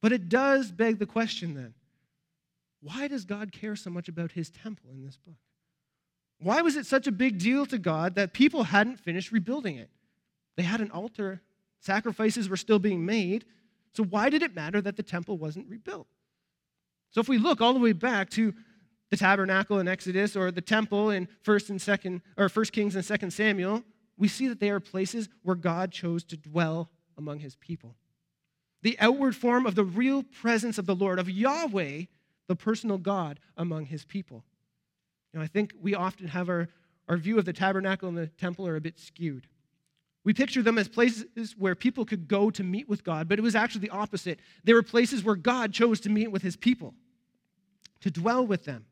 But 0.00 0.12
it 0.12 0.28
does 0.28 0.70
beg 0.70 0.98
the 0.98 1.06
question 1.06 1.54
then 1.54 1.74
why 2.80 3.08
does 3.08 3.24
God 3.24 3.50
care 3.50 3.74
so 3.74 3.90
much 3.90 4.08
about 4.08 4.32
his 4.32 4.50
temple 4.50 4.90
in 4.92 5.04
this 5.04 5.16
book? 5.16 5.34
Why 6.40 6.62
was 6.62 6.76
it 6.76 6.86
such 6.86 7.08
a 7.08 7.12
big 7.12 7.38
deal 7.38 7.66
to 7.66 7.78
God 7.78 8.14
that 8.14 8.32
people 8.32 8.62
hadn't 8.64 9.00
finished 9.00 9.32
rebuilding 9.32 9.76
it? 9.76 9.90
They 10.56 10.62
had 10.62 10.80
an 10.80 10.92
altar, 10.92 11.42
sacrifices 11.80 12.48
were 12.48 12.56
still 12.56 12.78
being 12.78 13.04
made. 13.04 13.44
So, 13.94 14.04
why 14.04 14.30
did 14.30 14.42
it 14.42 14.54
matter 14.54 14.80
that 14.80 14.96
the 14.96 15.02
temple 15.02 15.38
wasn't 15.38 15.68
rebuilt? 15.68 16.06
So, 17.10 17.20
if 17.20 17.28
we 17.28 17.38
look 17.38 17.60
all 17.60 17.72
the 17.72 17.80
way 17.80 17.92
back 17.92 18.30
to 18.30 18.54
the 19.10 19.16
tabernacle 19.16 19.78
in 19.78 19.88
Exodus 19.88 20.36
or 20.36 20.50
the 20.50 20.60
temple 20.60 21.10
in 21.10 21.28
First 21.42 21.70
and 21.70 21.80
Second 21.80 22.22
or 22.36 22.48
First 22.48 22.72
Kings 22.72 22.94
and 22.94 23.04
Second 23.04 23.32
Samuel, 23.32 23.82
we 24.16 24.28
see 24.28 24.48
that 24.48 24.60
they 24.60 24.70
are 24.70 24.80
places 24.80 25.28
where 25.42 25.56
God 25.56 25.92
chose 25.92 26.24
to 26.24 26.36
dwell 26.36 26.90
among 27.16 27.40
his 27.40 27.56
people. 27.56 27.96
The 28.82 28.96
outward 29.00 29.34
form 29.34 29.66
of 29.66 29.74
the 29.74 29.84
real 29.84 30.22
presence 30.22 30.78
of 30.78 30.86
the 30.86 30.94
Lord, 30.94 31.18
of 31.18 31.30
Yahweh, 31.30 32.02
the 32.48 32.56
personal 32.56 32.98
God 32.98 33.40
among 33.56 33.86
his 33.86 34.04
people. 34.04 34.44
You 35.32 35.38
know, 35.38 35.44
I 35.44 35.48
think 35.48 35.74
we 35.80 35.94
often 35.94 36.28
have 36.28 36.48
our, 36.48 36.68
our 37.08 37.16
view 37.16 37.38
of 37.38 37.44
the 37.44 37.52
tabernacle 37.52 38.08
and 38.08 38.16
the 38.16 38.26
temple 38.26 38.66
are 38.66 38.76
a 38.76 38.80
bit 38.80 38.98
skewed. 38.98 39.46
We 40.28 40.34
picture 40.34 40.62
them 40.62 40.76
as 40.76 40.88
places 40.88 41.56
where 41.56 41.74
people 41.74 42.04
could 42.04 42.28
go 42.28 42.50
to 42.50 42.62
meet 42.62 42.86
with 42.86 43.02
God, 43.02 43.30
but 43.30 43.38
it 43.38 43.42
was 43.42 43.54
actually 43.54 43.80
the 43.80 43.96
opposite. 43.96 44.38
They 44.62 44.74
were 44.74 44.82
places 44.82 45.24
where 45.24 45.34
God 45.34 45.72
chose 45.72 46.00
to 46.00 46.10
meet 46.10 46.30
with 46.30 46.42
his 46.42 46.54
people, 46.54 46.92
to 48.02 48.10
dwell 48.10 48.46
with 48.46 48.66
them. 48.66 48.84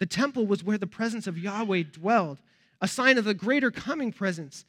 The 0.00 0.06
temple 0.06 0.48
was 0.48 0.64
where 0.64 0.78
the 0.78 0.88
presence 0.88 1.28
of 1.28 1.38
Yahweh 1.38 1.84
dwelled, 1.92 2.40
a 2.80 2.88
sign 2.88 3.18
of 3.18 3.24
the 3.24 3.34
greater 3.34 3.70
coming 3.70 4.10
presence. 4.10 4.64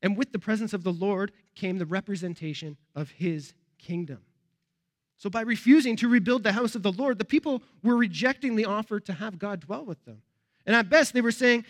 And 0.00 0.16
with 0.16 0.30
the 0.30 0.38
presence 0.38 0.72
of 0.72 0.84
the 0.84 0.92
Lord 0.92 1.32
came 1.56 1.78
the 1.78 1.84
representation 1.84 2.76
of 2.94 3.10
his 3.10 3.52
kingdom. 3.78 4.20
So, 5.16 5.28
by 5.28 5.40
refusing 5.40 5.96
to 5.96 6.08
rebuild 6.08 6.44
the 6.44 6.52
house 6.52 6.76
of 6.76 6.84
the 6.84 6.92
Lord, 6.92 7.18
the 7.18 7.24
people 7.24 7.64
were 7.82 7.96
rejecting 7.96 8.54
the 8.54 8.66
offer 8.66 9.00
to 9.00 9.12
have 9.12 9.40
God 9.40 9.58
dwell 9.58 9.84
with 9.84 10.04
them. 10.04 10.22
And 10.66 10.76
at 10.76 10.88
best, 10.88 11.14
they 11.14 11.20
were 11.20 11.32
saying, 11.32 11.64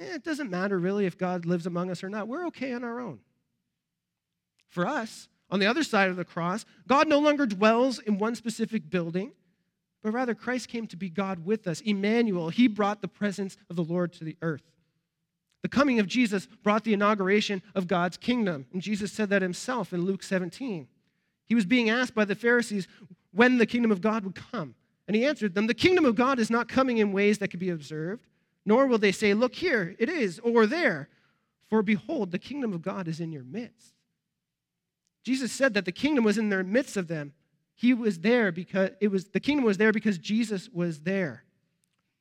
eh, 0.00 0.14
it 0.14 0.24
doesn't 0.24 0.50
matter 0.50 0.78
really 0.78 1.06
if 1.06 1.16
God 1.16 1.46
lives 1.46 1.66
among 1.66 1.90
us 1.90 2.02
or 2.02 2.08
not. 2.08 2.26
We're 2.26 2.46
okay 2.46 2.72
on 2.72 2.82
our 2.82 3.00
own. 3.00 3.20
For 4.68 4.86
us, 4.86 5.28
on 5.50 5.60
the 5.60 5.66
other 5.66 5.82
side 5.82 6.10
of 6.10 6.16
the 6.16 6.24
cross, 6.24 6.64
God 6.86 7.08
no 7.08 7.18
longer 7.18 7.46
dwells 7.46 7.98
in 7.98 8.18
one 8.18 8.34
specific 8.34 8.88
building 8.90 9.32
but 10.02 10.12
rather 10.12 10.34
Christ 10.34 10.68
came 10.68 10.86
to 10.88 10.96
be 10.96 11.10
God 11.10 11.44
with 11.44 11.66
us. 11.66 11.80
Emmanuel, 11.82 12.48
he 12.48 12.68
brought 12.68 13.02
the 13.02 13.08
presence 13.08 13.56
of 13.68 13.76
the 13.76 13.84
Lord 13.84 14.12
to 14.14 14.24
the 14.24 14.36
earth. 14.42 14.62
The 15.62 15.68
coming 15.68 16.00
of 16.00 16.06
Jesus 16.06 16.46
brought 16.62 16.84
the 16.84 16.94
inauguration 16.94 17.62
of 17.74 17.86
God's 17.86 18.16
kingdom. 18.16 18.66
And 18.72 18.80
Jesus 18.80 19.12
said 19.12 19.28
that 19.28 19.42
himself 19.42 19.92
in 19.92 20.04
Luke 20.04 20.22
17. 20.22 20.88
He 21.44 21.54
was 21.54 21.66
being 21.66 21.90
asked 21.90 22.14
by 22.14 22.24
the 22.24 22.34
Pharisees 22.34 22.88
when 23.32 23.58
the 23.58 23.66
kingdom 23.66 23.90
of 23.90 24.00
God 24.00 24.24
would 24.24 24.34
come. 24.34 24.74
And 25.06 25.14
he 25.14 25.26
answered 25.26 25.54
them, 25.54 25.66
The 25.66 25.74
kingdom 25.74 26.06
of 26.06 26.14
God 26.14 26.38
is 26.38 26.50
not 26.50 26.68
coming 26.68 26.98
in 26.98 27.12
ways 27.12 27.38
that 27.38 27.50
can 27.50 27.60
be 27.60 27.70
observed, 27.70 28.26
nor 28.64 28.86
will 28.86 28.98
they 28.98 29.12
say, 29.12 29.34
Look 29.34 29.54
here, 29.54 29.96
it 29.98 30.08
is, 30.08 30.38
or 30.40 30.66
there. 30.66 31.08
For 31.68 31.82
behold, 31.82 32.30
the 32.30 32.38
kingdom 32.38 32.72
of 32.72 32.82
God 32.82 33.06
is 33.08 33.20
in 33.20 33.32
your 33.32 33.44
midst. 33.44 33.94
Jesus 35.24 35.52
said 35.52 35.74
that 35.74 35.84
the 35.84 35.92
kingdom 35.92 36.24
was 36.24 36.38
in 36.38 36.48
their 36.48 36.64
midst 36.64 36.96
of 36.96 37.08
them. 37.08 37.32
He 37.74 37.94
was 37.94 38.20
there 38.20 38.52
because 38.52 38.90
it 39.00 39.08
was 39.08 39.26
the 39.28 39.40
kingdom 39.40 39.64
was 39.64 39.78
there 39.78 39.92
because 39.92 40.18
Jesus 40.18 40.68
was 40.68 41.00
there. 41.00 41.44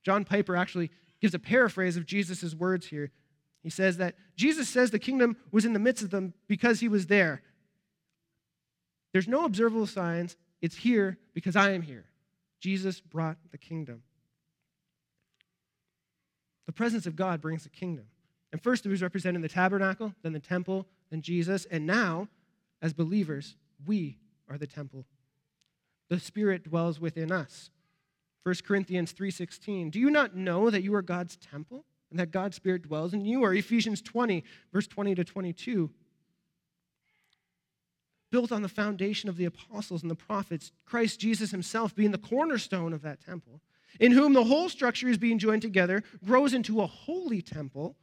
John 0.03 0.23
Piper 0.23 0.55
actually 0.55 0.91
gives 1.19 1.33
a 1.33 1.39
paraphrase 1.39 1.97
of 1.97 2.05
Jesus' 2.05 2.55
words 2.55 2.87
here. 2.87 3.11
He 3.61 3.69
says 3.69 3.97
that 3.97 4.15
Jesus 4.35 4.69
says 4.69 4.91
the 4.91 4.99
kingdom 4.99 5.35
was 5.51 5.65
in 5.65 5.73
the 5.73 5.79
midst 5.79 6.03
of 6.03 6.11
them 6.11 6.33
because 6.47 6.79
he 6.79 6.87
was 6.87 7.07
there. 7.07 7.41
There's 9.11 9.27
no 9.27 9.45
observable 9.45 9.87
signs. 9.87 10.37
It's 10.61 10.77
here 10.77 11.17
because 11.33 11.55
I 11.55 11.71
am 11.71 11.81
here. 11.81 12.05
Jesus 12.61 13.01
brought 13.01 13.37
the 13.51 13.57
kingdom. 13.57 14.03
The 16.69 16.73
presence 16.73 17.07
of 17.07 17.15
God 17.15 17.41
brings 17.41 17.63
the 17.63 17.69
kingdom. 17.69 18.05
And 18.51 18.61
first 18.61 18.85
it 18.85 18.89
was 18.89 19.01
represented 19.01 19.37
in 19.37 19.41
the 19.41 19.49
tabernacle, 19.49 20.13
then 20.21 20.33
the 20.33 20.39
temple, 20.39 20.85
then 21.09 21.23
Jesus, 21.23 21.65
and 21.65 21.87
now, 21.87 22.27
as 22.79 22.93
believers, 22.93 23.55
we 23.87 24.19
are 24.47 24.55
the 24.55 24.67
temple. 24.67 25.07
The 26.09 26.19
Spirit 26.19 26.65
dwells 26.65 26.99
within 26.99 27.31
us. 27.31 27.71
1 28.43 28.63
Corinthians 28.65 29.13
3:16. 29.13 29.89
Do 29.89 29.99
you 29.99 30.11
not 30.11 30.35
know 30.35 30.69
that 30.69 30.83
you 30.83 30.93
are 30.93 31.01
God's 31.01 31.37
temple 31.37 31.85
and 32.11 32.19
that 32.19 32.29
God's 32.29 32.57
Spirit 32.57 32.83
dwells 32.83 33.15
in 33.15 33.25
you? 33.25 33.41
Or 33.41 33.51
Ephesians 33.51 33.99
20, 33.99 34.43
verse 34.71 34.85
20 34.85 35.15
to 35.15 35.23
22. 35.23 35.91
Built 38.29 38.51
on 38.51 38.61
the 38.61 38.69
foundation 38.69 39.27
of 39.27 39.37
the 39.37 39.45
apostles 39.45 40.03
and 40.03 40.11
the 40.11 40.15
prophets, 40.15 40.71
Christ 40.85 41.19
Jesus 41.19 41.49
himself 41.49 41.95
being 41.95 42.11
the 42.11 42.19
cornerstone 42.19 42.93
of 42.93 43.01
that 43.01 43.21
temple, 43.21 43.59
in 43.99 44.11
whom 44.11 44.33
the 44.33 44.43
whole 44.43 44.69
structure 44.69 45.07
is 45.07 45.17
being 45.17 45.39
joined 45.39 45.61
together, 45.61 46.03
grows 46.25 46.53
into 46.53 46.81
a 46.81 46.87
holy 46.87 47.41
temple 47.41 47.95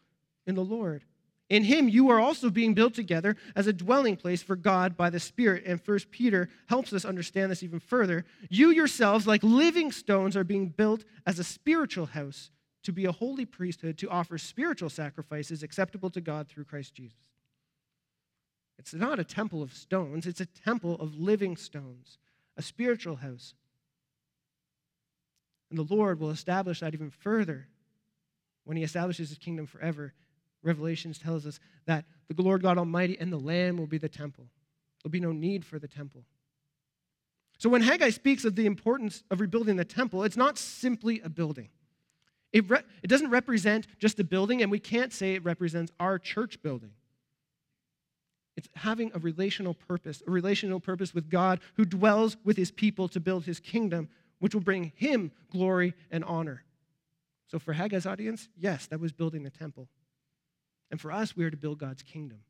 in 0.47 0.55
the 0.55 0.65
Lord. 0.65 1.05
In 1.49 1.63
him 1.63 1.89
you 1.89 2.11
are 2.11 2.19
also 2.19 2.51
being 2.51 2.75
built 2.75 2.95
together 2.95 3.37
as 3.55 3.67
a 3.67 3.73
dwelling 3.73 4.17
place 4.17 4.43
for 4.43 4.57
God 4.57 4.97
by 4.97 5.11
the 5.11 5.21
Spirit. 5.21 5.65
And 5.65 5.81
First 5.81 6.11
Peter 6.11 6.49
helps 6.67 6.93
us 6.93 7.05
understand 7.05 7.51
this 7.51 7.63
even 7.63 7.79
further. 7.79 8.25
You 8.51 8.71
yourselves, 8.71 9.27
like 9.27 9.43
living 9.45 9.93
stones, 9.93 10.37
are 10.37 10.45
being 10.45 10.69
built 10.69 11.05
as 11.25 11.39
a 11.39 11.45
spiritual 11.45 12.07
house 12.07 12.51
to 12.83 12.93
be 12.93 13.05
a 13.05 13.13
holy 13.13 13.45
priesthood, 13.45 13.99
to 13.99 14.11
offer 14.11 14.39
spiritual 14.39 14.91
sacrifices 14.91 15.63
acceptable 15.63 16.11
to 16.11 16.21
God 16.21 16.49
through 16.49 16.65
Christ 16.65 16.95
Jesus. 16.95 17.19
It's 18.79 18.95
not 18.95 19.19
a 19.19 19.25
temple 19.25 19.63
of 19.63 19.73
stones, 19.73 20.27
it's 20.27 20.41
a 20.41 20.47
temple 20.47 20.95
of 21.01 21.17
living 21.17 21.57
stones, 21.57 22.19
a 22.57 22.63
spiritual 22.63 23.17
house. 23.17 23.55
And 25.71 25.79
the 25.79 25.95
Lord 25.95 26.21
will 26.21 26.31
establish 26.31 26.81
that 26.81 26.95
even 26.95 27.11
further 27.11 27.67
when 28.65 28.77
he 28.77 28.83
establishes 28.83 29.29
his 29.29 29.39
kingdom 29.39 29.67
forever 29.67 30.13
Revelations 30.67 31.19
tells 31.19 31.47
us 31.47 31.61
that 31.87 32.05
the 32.29 32.43
Lord 32.43 32.61
God 32.61 32.77
Almighty 32.77 33.17
and 33.19 33.33
the 33.33 33.39
Lamb 33.39 33.77
will 33.79 33.87
be 33.87 33.99
the 33.99 34.09
temple. 34.09 34.47
There'll 35.03 35.13
be 35.13 35.21
no 35.21 35.33
need 35.33 35.65
for 35.65 35.79
the 35.79 35.87
temple. 35.87 36.25
So 37.59 37.69
when 37.69 37.83
Haggai 37.83 38.11
speaks 38.11 38.45
of 38.45 38.57
the 38.57 38.67
importance 38.67 39.23
of 39.31 39.41
rebuilding 39.41 39.77
the 39.77 39.85
temple, 39.85 40.25
it's 40.25 40.37
not 40.37 40.59
simply 40.59 41.21
a 41.21 41.29
building. 41.29 41.69
It, 42.53 42.69
re- 42.69 42.83
it 43.03 43.07
doesn't 43.07 43.31
represent 43.31 43.87
just 43.99 44.19
a 44.19 44.25
building, 44.25 44.61
and 44.61 44.71
we 44.71 44.81
can't 44.81 45.13
say 45.13 45.35
it 45.35 45.45
represents 45.45 45.93
our 46.01 46.19
church 46.19 46.61
building. 46.63 46.91
It's 48.57 48.69
having 48.75 49.13
a 49.15 49.19
relational 49.19 49.75
purpose, 49.75 50.23
a 50.27 50.31
relational 50.31 50.81
purpose 50.81 51.15
with 51.15 51.31
God 51.31 51.61
who 51.75 51.85
dwells 51.85 52.37
with 52.45 52.57
his 52.57 52.71
people 52.73 53.09
to 53.09 53.21
build 53.21 53.45
his 53.45 53.61
kingdom, 53.61 54.09
which 54.39 54.55
will 54.55 54.63
bring 54.63 54.93
him 54.97 55.33
glory 55.51 55.95
and 56.11 56.25
honor. 56.25 56.65
So 57.47 57.59
for 57.59 57.75
Haggai's 57.75 58.07
audience, 58.07 58.49
yes, 58.57 58.87
that 58.87 59.01
was 59.01 59.13
building 59.13 59.43
the 59.43 59.51
temple. 59.51 59.89
And 60.91 61.01
for 61.01 61.13
us, 61.13 61.37
we 61.37 61.45
are 61.45 61.51
to 61.51 61.57
build 61.57 61.79
God's 61.79 62.03
kingdom. 62.03 62.41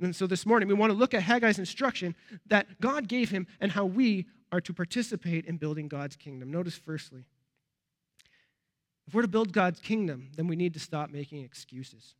And 0.00 0.16
so 0.16 0.26
this 0.26 0.46
morning, 0.46 0.68
we 0.68 0.74
want 0.74 0.92
to 0.92 0.98
look 0.98 1.12
at 1.12 1.22
Haggai's 1.22 1.58
instruction 1.58 2.14
that 2.46 2.80
God 2.80 3.08
gave 3.08 3.30
him 3.30 3.46
and 3.60 3.72
how 3.72 3.84
we 3.84 4.26
are 4.52 4.60
to 4.62 4.72
participate 4.72 5.44
in 5.44 5.58
building 5.58 5.88
God's 5.88 6.16
kingdom. 6.16 6.50
Notice, 6.50 6.76
firstly, 6.76 7.24
if 9.06 9.14
we're 9.14 9.22
to 9.22 9.28
build 9.28 9.52
God's 9.52 9.80
kingdom, 9.80 10.30
then 10.36 10.46
we 10.46 10.56
need 10.56 10.72
to 10.74 10.80
stop 10.80 11.10
making 11.10 11.44
excuses. 11.44 12.14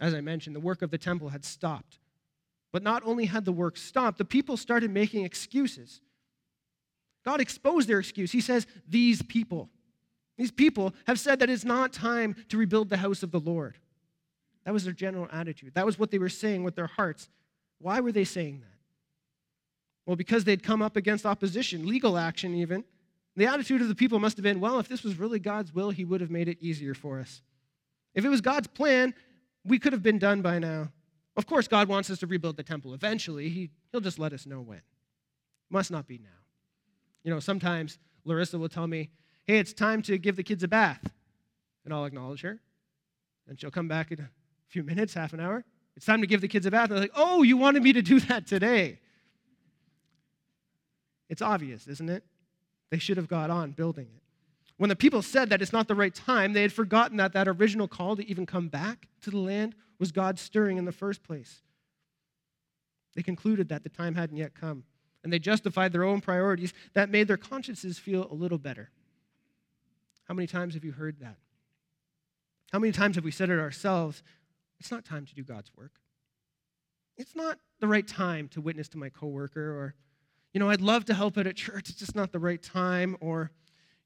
As 0.00 0.14
I 0.14 0.20
mentioned, 0.20 0.54
the 0.54 0.60
work 0.60 0.82
of 0.82 0.90
the 0.90 0.98
temple 0.98 1.30
had 1.30 1.44
stopped. 1.44 1.98
But 2.72 2.82
not 2.82 3.02
only 3.04 3.24
had 3.24 3.44
the 3.44 3.52
work 3.52 3.76
stopped, 3.76 4.18
the 4.18 4.24
people 4.24 4.56
started 4.56 4.90
making 4.90 5.24
excuses. 5.24 6.00
God 7.26 7.40
exposed 7.40 7.88
their 7.88 7.98
excuse. 7.98 8.30
He 8.30 8.40
says, 8.40 8.66
These 8.88 9.20
people. 9.20 9.68
These 10.38 10.52
people 10.52 10.94
have 11.06 11.18
said 11.18 11.40
that 11.40 11.50
it's 11.50 11.64
not 11.64 11.92
time 11.92 12.36
to 12.50 12.56
rebuild 12.56 12.88
the 12.88 12.98
house 12.98 13.22
of 13.22 13.32
the 13.32 13.40
Lord. 13.40 13.76
That 14.64 14.72
was 14.72 14.84
their 14.84 14.92
general 14.92 15.28
attitude. 15.32 15.74
That 15.74 15.86
was 15.86 15.98
what 15.98 16.10
they 16.10 16.18
were 16.18 16.28
saying 16.28 16.62
with 16.62 16.76
their 16.76 16.86
hearts. 16.86 17.28
Why 17.78 18.00
were 18.00 18.12
they 18.12 18.24
saying 18.24 18.60
that? 18.60 18.78
Well, 20.06 20.16
because 20.16 20.44
they'd 20.44 20.62
come 20.62 20.82
up 20.82 20.96
against 20.96 21.26
opposition, 21.26 21.86
legal 21.86 22.16
action 22.16 22.54
even. 22.54 22.84
The 23.34 23.46
attitude 23.46 23.82
of 23.82 23.88
the 23.88 23.94
people 23.94 24.20
must 24.20 24.36
have 24.36 24.44
been 24.44 24.60
well, 24.60 24.78
if 24.78 24.88
this 24.88 25.02
was 25.02 25.18
really 25.18 25.40
God's 25.40 25.74
will, 25.74 25.90
He 25.90 26.04
would 26.04 26.20
have 26.20 26.30
made 26.30 26.48
it 26.48 26.58
easier 26.60 26.94
for 26.94 27.18
us. 27.18 27.42
If 28.14 28.24
it 28.24 28.28
was 28.28 28.40
God's 28.40 28.68
plan, 28.68 29.14
we 29.64 29.78
could 29.78 29.92
have 29.92 30.02
been 30.02 30.18
done 30.18 30.42
by 30.42 30.58
now. 30.58 30.92
Of 31.36 31.46
course, 31.46 31.66
God 31.66 31.88
wants 31.88 32.08
us 32.08 32.20
to 32.20 32.26
rebuild 32.26 32.56
the 32.56 32.62
temple 32.62 32.94
eventually. 32.94 33.48
He, 33.48 33.70
he'll 33.90 34.00
just 34.00 34.18
let 34.18 34.32
us 34.32 34.46
know 34.46 34.60
when. 34.60 34.80
Must 35.70 35.90
not 35.90 36.06
be 36.06 36.18
now. 36.18 36.45
You 37.26 37.32
know, 37.32 37.40
sometimes 37.40 37.98
Larissa 38.24 38.56
will 38.56 38.68
tell 38.68 38.86
me, 38.86 39.10
hey, 39.46 39.58
it's 39.58 39.72
time 39.72 40.00
to 40.02 40.16
give 40.16 40.36
the 40.36 40.44
kids 40.44 40.62
a 40.62 40.68
bath. 40.68 41.12
And 41.84 41.92
I'll 41.92 42.04
acknowledge 42.04 42.42
her. 42.42 42.60
And 43.48 43.60
she'll 43.60 43.72
come 43.72 43.88
back 43.88 44.12
in 44.12 44.20
a 44.20 44.30
few 44.68 44.84
minutes, 44.84 45.12
half 45.14 45.32
an 45.32 45.40
hour. 45.40 45.64
It's 45.96 46.06
time 46.06 46.20
to 46.20 46.28
give 46.28 46.40
the 46.40 46.46
kids 46.46 46.66
a 46.66 46.70
bath. 46.70 46.84
And 46.84 46.92
they're 46.92 47.00
like, 47.00 47.10
oh, 47.16 47.42
you 47.42 47.56
wanted 47.56 47.82
me 47.82 47.92
to 47.94 48.00
do 48.00 48.20
that 48.20 48.46
today. 48.46 49.00
It's 51.28 51.42
obvious, 51.42 51.88
isn't 51.88 52.08
it? 52.08 52.22
They 52.90 52.98
should 52.98 53.16
have 53.16 53.26
got 53.26 53.50
on 53.50 53.72
building 53.72 54.06
it. 54.14 54.22
When 54.76 54.88
the 54.88 54.94
people 54.94 55.20
said 55.20 55.50
that 55.50 55.60
it's 55.60 55.72
not 55.72 55.88
the 55.88 55.96
right 55.96 56.14
time, 56.14 56.52
they 56.52 56.62
had 56.62 56.72
forgotten 56.72 57.16
that 57.16 57.32
that 57.32 57.48
original 57.48 57.88
call 57.88 58.14
to 58.14 58.30
even 58.30 58.46
come 58.46 58.68
back 58.68 59.08
to 59.22 59.30
the 59.32 59.38
land 59.38 59.74
was 59.98 60.12
God 60.12 60.38
stirring 60.38 60.76
in 60.76 60.84
the 60.84 60.92
first 60.92 61.24
place. 61.24 61.62
They 63.16 63.22
concluded 63.22 63.68
that 63.70 63.82
the 63.82 63.88
time 63.88 64.14
hadn't 64.14 64.36
yet 64.36 64.54
come, 64.54 64.84
and 65.26 65.32
they 65.32 65.40
justified 65.40 65.90
their 65.90 66.04
own 66.04 66.20
priorities 66.20 66.72
that 66.94 67.10
made 67.10 67.26
their 67.26 67.36
consciences 67.36 67.98
feel 67.98 68.28
a 68.30 68.32
little 68.32 68.58
better. 68.58 68.90
How 70.28 70.34
many 70.34 70.46
times 70.46 70.74
have 70.74 70.84
you 70.84 70.92
heard 70.92 71.18
that? 71.18 71.34
How 72.70 72.78
many 72.78 72.92
times 72.92 73.16
have 73.16 73.24
we 73.24 73.32
said 73.32 73.50
it 73.50 73.58
ourselves? 73.58 74.22
It's 74.78 74.92
not 74.92 75.04
time 75.04 75.26
to 75.26 75.34
do 75.34 75.42
God's 75.42 75.72
work. 75.76 75.94
It's 77.16 77.34
not 77.34 77.58
the 77.80 77.88
right 77.88 78.06
time 78.06 78.46
to 78.50 78.60
witness 78.60 78.86
to 78.90 78.98
my 78.98 79.08
coworker, 79.08 79.60
or, 79.60 79.96
you 80.54 80.60
know, 80.60 80.70
I'd 80.70 80.80
love 80.80 81.06
to 81.06 81.14
help 81.14 81.36
out 81.36 81.48
at 81.48 81.56
church. 81.56 81.88
It's 81.88 81.98
just 81.98 82.14
not 82.14 82.30
the 82.30 82.38
right 82.38 82.62
time, 82.62 83.16
or, 83.20 83.50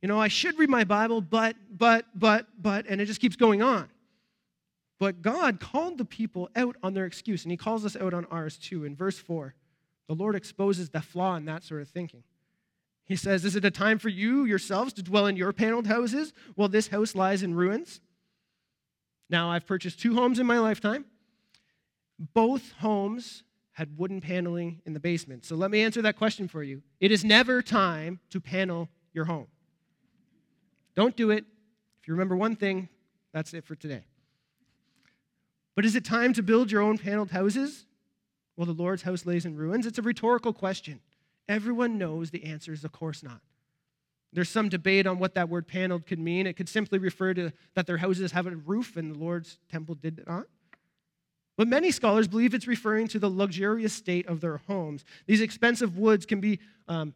you 0.00 0.08
know, 0.08 0.18
I 0.18 0.28
should 0.28 0.58
read 0.58 0.70
my 0.70 0.84
Bible, 0.84 1.20
but, 1.20 1.54
but, 1.70 2.06
but, 2.14 2.46
but, 2.58 2.86
and 2.88 2.98
it 2.98 3.04
just 3.04 3.20
keeps 3.20 3.36
going 3.36 3.60
on. 3.60 3.90
But 4.98 5.20
God 5.20 5.60
called 5.60 5.98
the 5.98 6.06
people 6.06 6.48
out 6.56 6.76
on 6.82 6.94
their 6.94 7.04
excuse, 7.04 7.44
and 7.44 7.50
He 7.50 7.58
calls 7.58 7.84
us 7.84 7.94
out 7.94 8.14
on 8.14 8.24
ours 8.30 8.56
too. 8.56 8.86
In 8.86 8.96
verse 8.96 9.18
4, 9.18 9.54
the 10.10 10.16
Lord 10.16 10.34
exposes 10.34 10.90
the 10.90 11.00
flaw 11.00 11.36
in 11.36 11.44
that 11.44 11.62
sort 11.62 11.82
of 11.82 11.88
thinking. 11.88 12.24
He 13.04 13.14
says, 13.14 13.44
Is 13.44 13.54
it 13.54 13.64
a 13.64 13.70
time 13.70 13.96
for 13.96 14.08
you 14.08 14.44
yourselves 14.44 14.92
to 14.94 15.04
dwell 15.04 15.28
in 15.28 15.36
your 15.36 15.52
paneled 15.52 15.86
houses 15.86 16.32
while 16.56 16.68
this 16.68 16.88
house 16.88 17.14
lies 17.14 17.44
in 17.44 17.54
ruins? 17.54 18.00
Now, 19.28 19.52
I've 19.52 19.68
purchased 19.68 20.00
two 20.00 20.16
homes 20.16 20.40
in 20.40 20.48
my 20.48 20.58
lifetime. 20.58 21.04
Both 22.34 22.72
homes 22.80 23.44
had 23.70 23.96
wooden 23.96 24.20
paneling 24.20 24.82
in 24.84 24.94
the 24.94 24.98
basement. 24.98 25.44
So 25.44 25.54
let 25.54 25.70
me 25.70 25.80
answer 25.80 26.02
that 26.02 26.16
question 26.16 26.48
for 26.48 26.64
you. 26.64 26.82
It 26.98 27.12
is 27.12 27.24
never 27.24 27.62
time 27.62 28.18
to 28.30 28.40
panel 28.40 28.88
your 29.12 29.26
home. 29.26 29.46
Don't 30.96 31.14
do 31.14 31.30
it. 31.30 31.44
If 32.00 32.08
you 32.08 32.14
remember 32.14 32.34
one 32.34 32.56
thing, 32.56 32.88
that's 33.32 33.54
it 33.54 33.64
for 33.64 33.76
today. 33.76 34.02
But 35.76 35.84
is 35.84 35.94
it 35.94 36.04
time 36.04 36.32
to 36.32 36.42
build 36.42 36.72
your 36.72 36.82
own 36.82 36.98
paneled 36.98 37.30
houses 37.30 37.86
while 38.54 38.66
the 38.66 38.72
Lord's 38.72 39.02
house 39.02 39.26
lays 39.26 39.44
in 39.44 39.56
ruins? 39.56 39.86
It's 39.86 39.98
a 39.98 40.02
rhetorical 40.02 40.52
question. 40.52 41.00
Everyone 41.48 41.98
knows 41.98 42.30
the 42.30 42.44
answer 42.44 42.72
is, 42.72 42.84
of 42.84 42.92
course, 42.92 43.22
not. 43.22 43.40
There's 44.32 44.48
some 44.48 44.68
debate 44.68 45.06
on 45.06 45.18
what 45.18 45.34
that 45.34 45.48
word 45.48 45.66
paneled 45.66 46.06
could 46.06 46.20
mean. 46.20 46.46
It 46.46 46.56
could 46.56 46.68
simply 46.68 46.98
refer 46.98 47.34
to 47.34 47.52
that 47.74 47.86
their 47.86 47.96
houses 47.96 48.32
have 48.32 48.46
a 48.46 48.54
roof 48.54 48.96
and 48.96 49.14
the 49.14 49.18
Lord's 49.18 49.58
temple 49.70 49.96
did 49.96 50.24
not. 50.26 50.46
But 51.56 51.68
many 51.68 51.90
scholars 51.90 52.28
believe 52.28 52.54
it's 52.54 52.66
referring 52.66 53.08
to 53.08 53.18
the 53.18 53.28
luxurious 53.28 53.92
state 53.92 54.26
of 54.26 54.40
their 54.40 54.58
homes. 54.58 55.04
These 55.26 55.40
expensive 55.40 55.98
woods 55.98 56.24
can 56.24 56.40
be 56.40 56.60
um, 56.86 57.12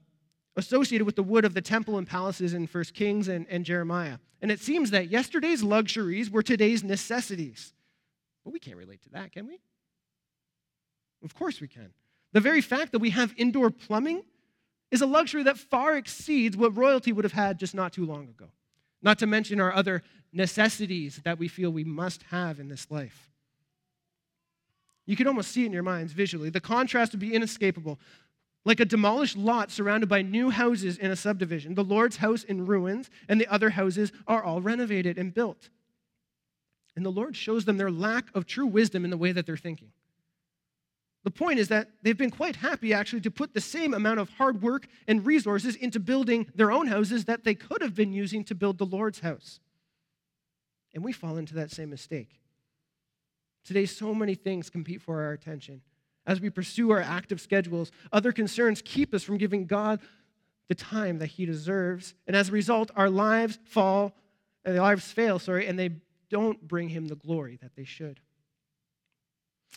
associated 0.56 1.04
with 1.04 1.16
the 1.16 1.22
wood 1.22 1.44
of 1.44 1.54
the 1.54 1.62
temple 1.62 1.98
and 1.98 2.06
palaces 2.06 2.52
in 2.52 2.66
1 2.66 2.84
Kings 2.92 3.28
and, 3.28 3.46
and 3.48 3.64
Jeremiah. 3.64 4.18
And 4.42 4.50
it 4.50 4.60
seems 4.60 4.90
that 4.90 5.08
yesterday's 5.08 5.62
luxuries 5.62 6.30
were 6.30 6.42
today's 6.42 6.84
necessities. 6.84 7.72
But 8.44 8.52
we 8.52 8.58
can't 8.58 8.76
relate 8.76 9.02
to 9.04 9.10
that, 9.10 9.32
can 9.32 9.46
we? 9.46 9.60
Of 11.24 11.34
course 11.34 11.60
we 11.60 11.68
can. 11.68 11.92
The 12.32 12.40
very 12.40 12.60
fact 12.60 12.92
that 12.92 12.98
we 12.98 13.10
have 13.10 13.32
indoor 13.36 13.70
plumbing 13.70 14.22
is 14.90 15.00
a 15.00 15.06
luxury 15.06 15.42
that 15.44 15.58
far 15.58 15.96
exceeds 15.96 16.56
what 16.56 16.76
royalty 16.76 17.12
would 17.12 17.24
have 17.24 17.32
had 17.32 17.58
just 17.58 17.74
not 17.74 17.92
too 17.92 18.04
long 18.04 18.28
ago. 18.28 18.46
Not 19.02 19.18
to 19.20 19.26
mention 19.26 19.60
our 19.60 19.72
other 19.72 20.02
necessities 20.32 21.20
that 21.24 21.38
we 21.38 21.48
feel 21.48 21.70
we 21.70 21.84
must 21.84 22.22
have 22.24 22.60
in 22.60 22.68
this 22.68 22.90
life. 22.90 23.30
You 25.06 25.16
can 25.16 25.26
almost 25.26 25.50
see 25.52 25.62
it 25.62 25.66
in 25.66 25.72
your 25.72 25.82
minds 25.82 26.12
visually. 26.12 26.50
The 26.50 26.60
contrast 26.60 27.12
would 27.12 27.20
be 27.20 27.34
inescapable. 27.34 27.98
Like 28.64 28.80
a 28.80 28.86
demolished 28.86 29.36
lot 29.36 29.70
surrounded 29.70 30.08
by 30.08 30.22
new 30.22 30.50
houses 30.50 30.96
in 30.96 31.10
a 31.10 31.16
subdivision, 31.16 31.74
the 31.74 31.84
Lord's 31.84 32.16
house 32.16 32.44
in 32.44 32.64
ruins, 32.64 33.10
and 33.28 33.38
the 33.38 33.52
other 33.52 33.70
houses 33.70 34.10
are 34.26 34.42
all 34.42 34.62
renovated 34.62 35.18
and 35.18 35.34
built. 35.34 35.68
And 36.96 37.04
the 37.04 37.10
Lord 37.10 37.36
shows 37.36 37.66
them 37.66 37.76
their 37.76 37.90
lack 37.90 38.26
of 38.34 38.46
true 38.46 38.66
wisdom 38.66 39.04
in 39.04 39.10
the 39.10 39.18
way 39.18 39.32
that 39.32 39.44
they're 39.44 39.56
thinking. 39.56 39.92
The 41.24 41.30
point 41.30 41.58
is 41.58 41.68
that 41.68 41.88
they've 42.02 42.16
been 42.16 42.30
quite 42.30 42.56
happy 42.56 42.92
actually 42.92 43.22
to 43.22 43.30
put 43.30 43.54
the 43.54 43.60
same 43.60 43.94
amount 43.94 44.20
of 44.20 44.28
hard 44.28 44.60
work 44.62 44.86
and 45.08 45.24
resources 45.24 45.74
into 45.74 45.98
building 45.98 46.46
their 46.54 46.70
own 46.70 46.86
houses 46.86 47.24
that 47.24 47.44
they 47.44 47.54
could 47.54 47.80
have 47.80 47.94
been 47.94 48.12
using 48.12 48.44
to 48.44 48.54
build 48.54 48.76
the 48.76 48.84
Lord's 48.84 49.20
house. 49.20 49.58
And 50.94 51.02
we 51.02 51.12
fall 51.12 51.38
into 51.38 51.54
that 51.54 51.70
same 51.70 51.90
mistake. 51.90 52.40
Today, 53.64 53.86
so 53.86 54.14
many 54.14 54.34
things 54.34 54.68
compete 54.68 55.00
for 55.00 55.22
our 55.22 55.32
attention. 55.32 55.80
As 56.26 56.40
we 56.40 56.50
pursue 56.50 56.90
our 56.90 57.00
active 57.00 57.40
schedules, 57.40 57.90
other 58.12 58.30
concerns 58.30 58.82
keep 58.82 59.14
us 59.14 59.22
from 59.22 59.38
giving 59.38 59.66
God 59.66 60.00
the 60.68 60.74
time 60.74 61.18
that 61.18 61.26
He 61.26 61.46
deserves. 61.46 62.14
And 62.26 62.36
as 62.36 62.50
a 62.50 62.52
result, 62.52 62.90
our 62.96 63.08
lives 63.08 63.58
fall, 63.64 64.12
and 64.64 64.78
uh, 64.78 64.82
lives 64.82 65.10
fail, 65.10 65.38
sorry, 65.38 65.66
and 65.66 65.78
they 65.78 65.90
don't 66.28 66.66
bring 66.66 66.90
Him 66.90 67.08
the 67.08 67.16
glory 67.16 67.58
that 67.62 67.74
they 67.76 67.84
should. 67.84 68.20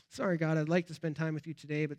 Sorry, 0.10 0.38
God, 0.38 0.58
I'd 0.58 0.70
like 0.70 0.88
to 0.88 0.94
spend 0.94 1.16
time 1.16 1.34
with 1.34 1.48
you 1.48 1.54
today, 1.54 1.86
but 1.86 1.98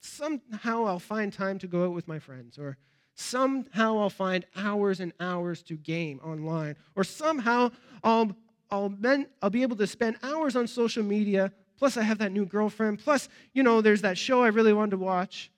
somehow 0.00 0.84
I'll 0.84 0.98
find 0.98 1.32
time 1.32 1.58
to 1.60 1.66
go 1.66 1.84
out 1.84 1.92
with 1.92 2.08
my 2.08 2.18
friends, 2.18 2.58
or 2.58 2.76
somehow 3.14 3.98
I'll 3.98 4.10
find 4.10 4.44
hours 4.56 5.00
and 5.00 5.12
hours 5.20 5.62
to 5.64 5.76
game 5.76 6.20
online, 6.24 6.76
or 6.96 7.04
somehow 7.04 7.70
I'll, 8.02 8.34
I'll, 8.70 8.94
I'll 9.42 9.50
be 9.50 9.62
able 9.62 9.76
to 9.76 9.86
spend 9.86 10.16
hours 10.22 10.56
on 10.56 10.66
social 10.66 11.02
media. 11.02 11.52
Plus, 11.78 11.96
I 11.96 12.02
have 12.02 12.18
that 12.18 12.32
new 12.32 12.46
girlfriend. 12.46 13.00
Plus, 13.00 13.28
you 13.52 13.62
know, 13.62 13.80
there's 13.80 14.02
that 14.02 14.16
show 14.16 14.42
I 14.42 14.48
really 14.48 14.72
wanted 14.72 14.92
to 14.92 14.98
watch. 14.98 15.50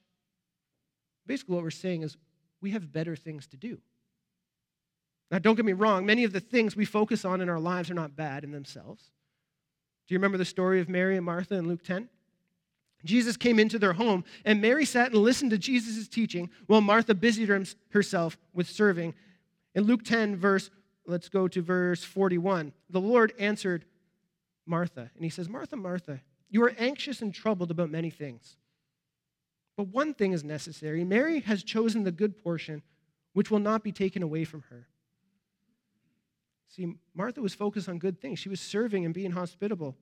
Basically, 1.26 1.54
what 1.54 1.64
we're 1.64 1.70
saying 1.70 2.02
is 2.02 2.16
we 2.60 2.70
have 2.70 2.92
better 2.92 3.14
things 3.14 3.46
to 3.48 3.56
do. 3.56 3.78
Now, 5.30 5.38
don't 5.38 5.54
get 5.54 5.64
me 5.64 5.72
wrong, 5.72 6.06
many 6.06 6.24
of 6.24 6.32
the 6.32 6.40
things 6.40 6.76
we 6.76 6.84
focus 6.84 7.24
on 7.24 7.40
in 7.40 7.48
our 7.48 7.58
lives 7.58 7.90
are 7.90 7.94
not 7.94 8.14
bad 8.14 8.44
in 8.44 8.52
themselves. 8.52 9.10
Do 10.06 10.14
you 10.14 10.18
remember 10.18 10.38
the 10.38 10.44
story 10.44 10.80
of 10.80 10.88
Mary 10.88 11.16
and 11.16 11.24
Martha 11.24 11.54
in 11.54 11.66
Luke 11.66 11.82
10? 11.82 12.08
Jesus 13.04 13.36
came 13.36 13.58
into 13.58 13.78
their 13.78 13.92
home, 13.92 14.24
and 14.44 14.60
Mary 14.60 14.84
sat 14.84 15.12
and 15.12 15.20
listened 15.20 15.50
to 15.50 15.58
Jesus' 15.58 16.08
teaching 16.08 16.50
while 16.66 16.80
Martha 16.80 17.14
busied 17.14 17.50
herself 17.90 18.38
with 18.54 18.68
serving. 18.68 19.14
In 19.74 19.84
Luke 19.84 20.04
10, 20.04 20.36
verse, 20.36 20.70
let's 21.06 21.28
go 21.28 21.46
to 21.48 21.60
verse 21.60 22.02
41. 22.02 22.72
The 22.88 23.00
Lord 23.00 23.34
answered 23.38 23.84
Martha, 24.66 25.10
and 25.14 25.24
he 25.24 25.30
says, 25.30 25.48
Martha, 25.48 25.76
Martha, 25.76 26.20
you 26.48 26.64
are 26.64 26.72
anxious 26.78 27.20
and 27.20 27.34
troubled 27.34 27.70
about 27.70 27.90
many 27.90 28.10
things. 28.10 28.56
But 29.76 29.88
one 29.88 30.14
thing 30.14 30.32
is 30.32 30.44
necessary. 30.44 31.04
Mary 31.04 31.40
has 31.40 31.62
chosen 31.62 32.04
the 32.04 32.12
good 32.12 32.42
portion, 32.42 32.82
which 33.32 33.50
will 33.50 33.58
not 33.58 33.82
be 33.82 33.92
taken 33.92 34.22
away 34.22 34.44
from 34.44 34.62
her. 34.70 34.86
See, 36.74 36.96
Martha 37.14 37.40
was 37.40 37.54
focused 37.54 37.88
on 37.88 37.98
good 37.98 38.20
things. 38.20 38.40
She 38.40 38.48
was 38.48 38.60
serving 38.60 39.04
and 39.04 39.14
being 39.14 39.30
hospitable, 39.30 39.96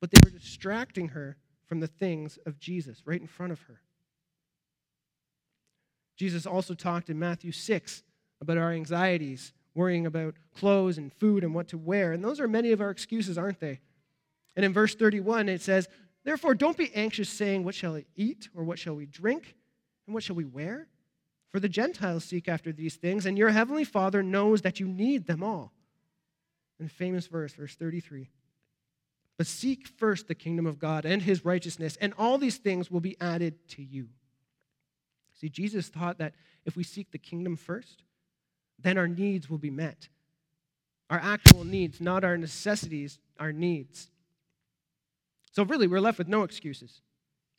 but 0.00 0.10
they 0.10 0.18
were 0.24 0.30
distracting 0.30 1.08
her 1.08 1.36
from 1.66 1.80
the 1.80 1.86
things 1.86 2.38
of 2.46 2.58
Jesus 2.58 3.02
right 3.04 3.20
in 3.20 3.26
front 3.26 3.52
of 3.52 3.60
her. 3.62 3.80
Jesus 6.16 6.46
also 6.46 6.72
talked 6.72 7.10
in 7.10 7.18
Matthew 7.18 7.52
6 7.52 8.02
about 8.40 8.56
our 8.56 8.72
anxieties, 8.72 9.52
worrying 9.74 10.06
about 10.06 10.36
clothes 10.54 10.96
and 10.96 11.12
food 11.12 11.44
and 11.44 11.54
what 11.54 11.68
to 11.68 11.76
wear. 11.76 12.12
And 12.12 12.24
those 12.24 12.40
are 12.40 12.48
many 12.48 12.72
of 12.72 12.80
our 12.80 12.90
excuses, 12.90 13.36
aren't 13.36 13.60
they? 13.60 13.80
And 14.54 14.64
in 14.64 14.72
verse 14.72 14.94
31, 14.94 15.50
it 15.50 15.60
says, 15.60 15.86
Therefore, 16.24 16.54
don't 16.54 16.78
be 16.78 16.94
anxious, 16.94 17.28
saying, 17.28 17.62
What 17.62 17.74
shall 17.74 17.92
we 17.92 18.06
eat, 18.16 18.48
or 18.54 18.64
what 18.64 18.78
shall 18.78 18.94
we 18.94 19.04
drink, 19.04 19.54
and 20.06 20.14
what 20.14 20.22
shall 20.22 20.36
we 20.36 20.46
wear? 20.46 20.88
For 21.52 21.60
the 21.60 21.68
Gentiles 21.68 22.24
seek 22.24 22.48
after 22.48 22.72
these 22.72 22.96
things, 22.96 23.26
and 23.26 23.36
your 23.36 23.50
heavenly 23.50 23.84
Father 23.84 24.22
knows 24.22 24.62
that 24.62 24.80
you 24.80 24.88
need 24.88 25.26
them 25.26 25.42
all. 25.42 25.74
And 26.78 26.90
famous 26.90 27.26
verse, 27.26 27.54
verse 27.54 27.74
33. 27.74 28.28
But 29.38 29.46
seek 29.46 29.86
first 29.86 30.28
the 30.28 30.34
kingdom 30.34 30.66
of 30.66 30.78
God 30.78 31.04
and 31.04 31.22
his 31.22 31.44
righteousness, 31.44 31.96
and 32.00 32.14
all 32.18 32.38
these 32.38 32.56
things 32.56 32.90
will 32.90 33.00
be 33.00 33.16
added 33.20 33.68
to 33.70 33.82
you. 33.82 34.08
See, 35.34 35.48
Jesus 35.48 35.90
taught 35.90 36.18
that 36.18 36.34
if 36.64 36.76
we 36.76 36.82
seek 36.82 37.10
the 37.10 37.18
kingdom 37.18 37.56
first, 37.56 38.02
then 38.78 38.96
our 38.96 39.08
needs 39.08 39.50
will 39.50 39.58
be 39.58 39.70
met. 39.70 40.08
Our 41.10 41.18
actual 41.18 41.64
needs, 41.64 42.00
not 42.00 42.24
our 42.24 42.36
necessities, 42.36 43.18
our 43.38 43.52
needs. 43.52 44.10
So, 45.52 45.62
really, 45.62 45.86
we're 45.86 46.00
left 46.00 46.18
with 46.18 46.28
no 46.28 46.42
excuses. 46.42 47.02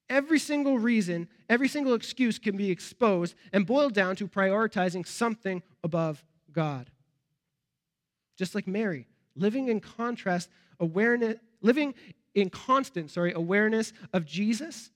Every 0.09 0.39
single 0.39 0.79
reason, 0.79 1.27
every 1.49 1.67
single 1.67 1.93
excuse 1.93 2.39
can 2.39 2.57
be 2.57 2.71
exposed 2.71 3.35
and 3.53 3.65
boiled 3.65 3.93
down 3.93 4.15
to 4.17 4.27
prioritizing 4.27 5.05
something 5.05 5.61
above 5.83 6.23
God 6.51 6.89
just 8.37 8.55
like 8.55 8.67
Mary, 8.67 9.07
living 9.35 9.67
in 9.67 9.79
contrast, 9.79 10.49
awareness, 10.79 11.37
living 11.61 11.93
in 12.35 12.49
constant, 12.49 13.11
sorry, 13.11 13.33
awareness 13.33 13.91
of 14.13 14.25
Jesus. 14.25 14.91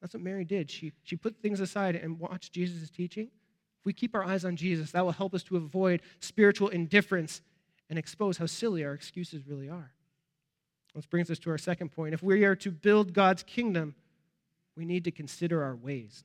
That's 0.00 0.14
what 0.14 0.22
Mary 0.22 0.44
did. 0.44 0.70
She, 0.70 0.92
she 1.02 1.16
put 1.16 1.36
things 1.42 1.60
aside 1.60 1.96
and 1.96 2.18
watched 2.18 2.52
Jesus' 2.52 2.88
teaching. 2.90 3.24
If 3.24 3.84
we 3.84 3.92
keep 3.92 4.14
our 4.14 4.24
eyes 4.24 4.44
on 4.44 4.56
Jesus, 4.56 4.92
that 4.92 5.04
will 5.04 5.12
help 5.12 5.34
us 5.34 5.42
to 5.44 5.56
avoid 5.56 6.02
spiritual 6.20 6.68
indifference 6.68 7.42
and 7.90 7.98
expose 7.98 8.38
how 8.38 8.46
silly 8.46 8.84
our 8.84 8.94
excuses 8.94 9.46
really 9.46 9.68
are. 9.68 9.92
This 10.94 11.06
brings 11.06 11.30
us 11.30 11.38
to 11.40 11.50
our 11.50 11.58
second 11.58 11.90
point. 11.90 12.14
If 12.14 12.22
we 12.22 12.44
are 12.44 12.54
to 12.56 12.70
build 12.70 13.12
God's 13.12 13.42
kingdom, 13.42 13.94
we 14.76 14.84
need 14.84 15.04
to 15.04 15.10
consider 15.10 15.62
our 15.62 15.74
ways. 15.74 16.24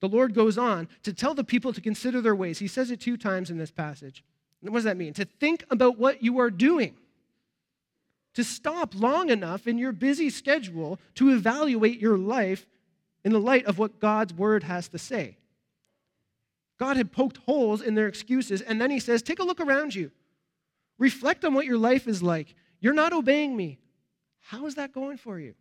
The 0.00 0.08
Lord 0.08 0.34
goes 0.34 0.58
on 0.58 0.88
to 1.02 1.12
tell 1.12 1.34
the 1.34 1.44
people 1.44 1.72
to 1.72 1.80
consider 1.80 2.20
their 2.20 2.34
ways. 2.34 2.58
He 2.58 2.68
says 2.68 2.90
it 2.90 3.00
two 3.00 3.16
times 3.16 3.50
in 3.50 3.58
this 3.58 3.70
passage. 3.70 4.24
What 4.72 4.78
does 4.78 4.84
that 4.84 4.96
mean? 4.96 5.12
To 5.14 5.24
think 5.24 5.64
about 5.70 5.98
what 5.98 6.22
you 6.22 6.38
are 6.40 6.50
doing. 6.50 6.94
To 8.34 8.44
stop 8.44 8.94
long 8.94 9.30
enough 9.30 9.66
in 9.66 9.78
your 9.78 9.92
busy 9.92 10.30
schedule 10.30 10.98
to 11.14 11.30
evaluate 11.30 12.00
your 12.00 12.18
life 12.18 12.66
in 13.24 13.32
the 13.32 13.40
light 13.40 13.66
of 13.66 13.78
what 13.78 14.00
God's 14.00 14.34
word 14.34 14.64
has 14.64 14.88
to 14.88 14.98
say. 14.98 15.36
God 16.78 16.96
had 16.96 17.12
poked 17.12 17.38
holes 17.38 17.80
in 17.80 17.94
their 17.94 18.08
excuses, 18.08 18.60
and 18.60 18.80
then 18.80 18.90
he 18.90 18.98
says, 18.98 19.22
Take 19.22 19.38
a 19.38 19.44
look 19.44 19.60
around 19.60 19.94
you. 19.94 20.10
Reflect 20.98 21.44
on 21.44 21.54
what 21.54 21.66
your 21.66 21.78
life 21.78 22.08
is 22.08 22.22
like. 22.22 22.54
You're 22.80 22.94
not 22.94 23.12
obeying 23.12 23.56
me. 23.56 23.78
How 24.40 24.66
is 24.66 24.74
that 24.74 24.92
going 24.92 25.16
for 25.16 25.38
you? 25.38 25.54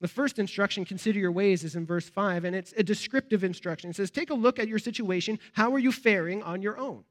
The 0.00 0.08
first 0.08 0.38
instruction, 0.38 0.84
consider 0.84 1.18
your 1.18 1.32
ways, 1.32 1.64
is 1.64 1.76
in 1.76 1.86
verse 1.86 2.08
5, 2.08 2.44
and 2.44 2.54
it's 2.54 2.74
a 2.76 2.82
descriptive 2.82 3.42
instruction. 3.42 3.90
It 3.90 3.96
says, 3.96 4.10
Take 4.10 4.30
a 4.30 4.34
look 4.34 4.58
at 4.58 4.68
your 4.68 4.78
situation. 4.78 5.38
How 5.52 5.72
are 5.74 5.78
you 5.78 5.92
faring 5.92 6.42
on 6.42 6.62
your 6.62 6.78
own? 6.78 7.04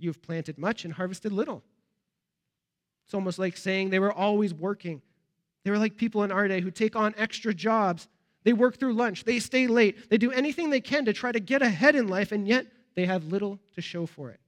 You've 0.00 0.22
planted 0.22 0.58
much 0.58 0.84
and 0.84 0.94
harvested 0.94 1.32
little. 1.32 1.62
It's 3.04 3.14
almost 3.14 3.38
like 3.38 3.56
saying 3.56 3.90
they 3.90 3.98
were 3.98 4.12
always 4.12 4.54
working. 4.54 5.02
They 5.64 5.70
were 5.70 5.78
like 5.78 5.96
people 5.96 6.22
in 6.24 6.32
our 6.32 6.48
day 6.48 6.60
who 6.60 6.70
take 6.70 6.96
on 6.96 7.14
extra 7.16 7.52
jobs. 7.52 8.08
They 8.44 8.52
work 8.52 8.78
through 8.78 8.94
lunch, 8.94 9.24
they 9.24 9.38
stay 9.38 9.66
late, 9.66 10.08
they 10.08 10.16
do 10.16 10.32
anything 10.32 10.70
they 10.70 10.80
can 10.80 11.04
to 11.04 11.12
try 11.12 11.30
to 11.30 11.40
get 11.40 11.60
ahead 11.60 11.94
in 11.94 12.08
life, 12.08 12.32
and 12.32 12.48
yet 12.48 12.66
they 12.94 13.04
have 13.04 13.24
little 13.24 13.58
to 13.74 13.82
show 13.82 14.06
for 14.06 14.30
it. 14.30 14.40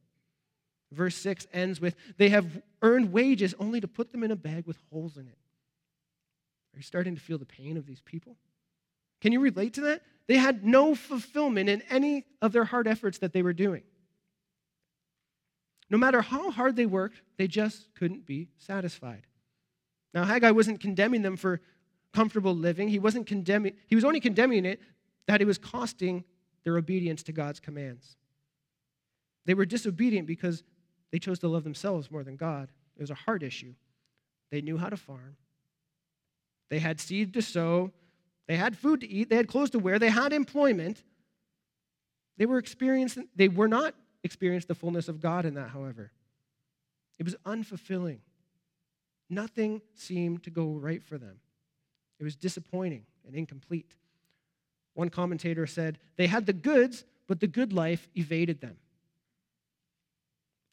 Verse 0.93 1.17
6 1.17 1.47
ends 1.53 1.81
with 1.81 1.95
They 2.17 2.31
have 2.31 2.62
earned 2.81 3.12
wages 3.12 3.55
only 3.59 3.81
to 3.81 3.88
put 3.88 4.12
them 4.12 4.23
in 4.23 4.31
a 4.31 4.37
bag 4.37 4.67
with 4.67 4.79
holes 4.91 5.17
in 5.17 5.27
it. 5.27 5.38
Are 6.75 6.79
you 6.79 6.83
starting 6.83 7.15
to 7.15 7.21
feel 7.21 7.38
the 7.38 7.45
pain 7.45 7.77
of 7.77 7.87
these 7.87 8.01
people? 8.01 8.37
Can 9.21 9.33
you 9.33 9.41
relate 9.41 9.75
to 9.75 9.83
that? 9.83 10.03
They 10.27 10.37
had 10.37 10.65
no 10.65 10.95
fulfillment 10.95 11.69
in 11.69 11.83
any 11.91 12.25
of 12.41 12.53
their 12.53 12.65
hard 12.65 12.88
efforts 12.88 13.19
that 13.19 13.33
they 13.33 13.43
were 13.43 13.53
doing. 13.53 13.83
No 15.92 15.98
matter 15.98 16.22
how 16.22 16.50
hard 16.50 16.74
they 16.74 16.87
worked, 16.87 17.20
they 17.37 17.46
just 17.46 17.94
couldn't 17.94 18.24
be 18.24 18.48
satisfied. 18.57 19.26
Now, 20.14 20.24
Haggai 20.24 20.50
wasn't 20.50 20.81
condemning 20.81 21.20
them 21.20 21.37
for 21.37 21.61
comfortable 22.14 22.57
living. 22.57 22.88
He 22.88 22.98
wasn't 22.98 23.26
condemning, 23.26 23.74
he 23.87 23.94
was 23.94 24.05
only 24.05 24.18
condemning 24.18 24.64
it 24.64 24.81
that 25.26 25.42
it 25.42 25.46
was 25.46 25.59
costing 25.59 26.24
their 26.64 26.78
obedience 26.78 27.22
to 27.24 27.33
God's 27.33 27.61
commands. 27.61 28.16
They 29.44 29.52
were 29.52 29.66
disobedient 29.66 30.26
because 30.26 30.64
they 31.11 31.18
chose 31.18 31.38
to 31.40 31.48
love 31.48 31.62
themselves 31.62 32.11
more 32.11 32.24
than 32.24 32.37
God. 32.37 32.70
It 32.96 33.02
was 33.02 33.11
a 33.11 33.14
heart 33.14 33.42
issue. 33.42 33.74
They 34.50 34.62
knew 34.62 34.78
how 34.78 34.88
to 34.88 34.96
farm. 34.96 35.37
They 36.70 36.78
had 36.78 37.00
seed 37.00 37.35
to 37.35 37.42
sow. 37.42 37.92
They 38.48 38.57
had 38.57 38.78
food 38.78 39.02
to 39.02 39.09
eat. 39.09 39.28
They 39.28 39.37
had 39.37 39.46
clothes 39.46 39.70
to 39.70 39.78
wear. 39.78 39.98
They 39.98 40.09
had 40.09 40.33
employment. 40.33 41.02
They 42.38 42.46
were 42.46 42.59
experiencing, 42.59 43.28
they 43.37 43.48
were 43.48 43.68
not 43.68 43.94
experienced 44.24 44.68
the 44.68 44.74
fullness 44.74 45.08
of 45.08 45.20
God 45.20 45.44
in 45.44 45.54
that, 45.54 45.70
however. 45.70 46.12
It 47.18 47.24
was 47.24 47.37
unfulfilling. 47.44 48.18
Nothing 49.28 49.82
seemed 49.94 50.42
to 50.44 50.50
go 50.50 50.66
right 50.72 51.02
for 51.02 51.18
them. 51.18 51.40
It 52.18 52.24
was 52.24 52.37
disappointing 52.37 53.04
and 53.26 53.35
incomplete. 53.35 53.96
One 54.94 55.08
commentator 55.08 55.66
said, 55.66 55.98
They 56.16 56.26
had 56.26 56.46
the 56.46 56.52
goods, 56.52 57.04
but 57.26 57.40
the 57.40 57.46
good 57.46 57.72
life 57.72 58.08
evaded 58.14 58.61
them. 58.61 58.76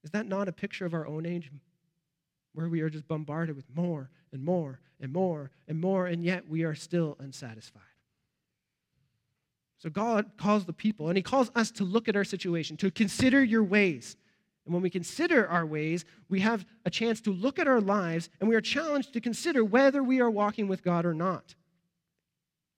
Is 0.04 0.12
that 0.12 0.28
not 0.28 0.48
a 0.48 0.52
picture 0.54 0.86
of 0.86 0.94
our 0.94 1.08
own 1.08 1.26
age? 1.26 1.52
Where 2.54 2.68
we 2.68 2.82
are 2.82 2.90
just 2.90 3.08
bombarded 3.08 3.56
with 3.56 3.66
more 3.74 4.10
and 4.32 4.44
more 4.44 4.80
and 5.00 5.14
more 5.14 5.52
and 5.68 5.80
more, 5.80 6.08
and 6.08 6.24
yet 6.24 6.48
we 6.50 6.64
are 6.64 6.76
still 6.76 7.16
unsatisfied. 7.20 7.84
So 9.80 9.90
God 9.90 10.32
calls 10.38 10.66
the 10.66 10.74
people, 10.74 11.08
and 11.08 11.18
He 11.18 11.24
calls 11.24 11.50
us 11.56 11.72
to 11.72 11.84
look 11.84 12.08
at 12.08 12.16
our 12.16 12.24
situation, 12.24 12.78
to 12.78 12.92
consider 12.92 13.44
your 13.44 13.64
ways. 13.64 14.16
And 14.70 14.74
when 14.76 14.84
we 14.84 14.92
consider 14.92 15.48
our 15.48 15.66
ways, 15.66 16.06
we 16.30 16.42
have 16.42 16.64
a 16.86 16.92
chance 16.92 17.22
to 17.22 17.32
look 17.32 17.58
at 17.58 17.68
our 17.68 17.82
lives 17.82 18.30
and 18.40 18.48
we 18.48 18.56
are 18.56 18.62
challenged 18.62 19.14
to 19.14 19.20
consider 19.20 19.66
whether 19.66 20.04
we 20.04 20.22
are 20.22 20.30
walking 20.30 20.68
with 20.68 20.84
God 20.84 21.08
or 21.08 21.16
not. 21.16 21.56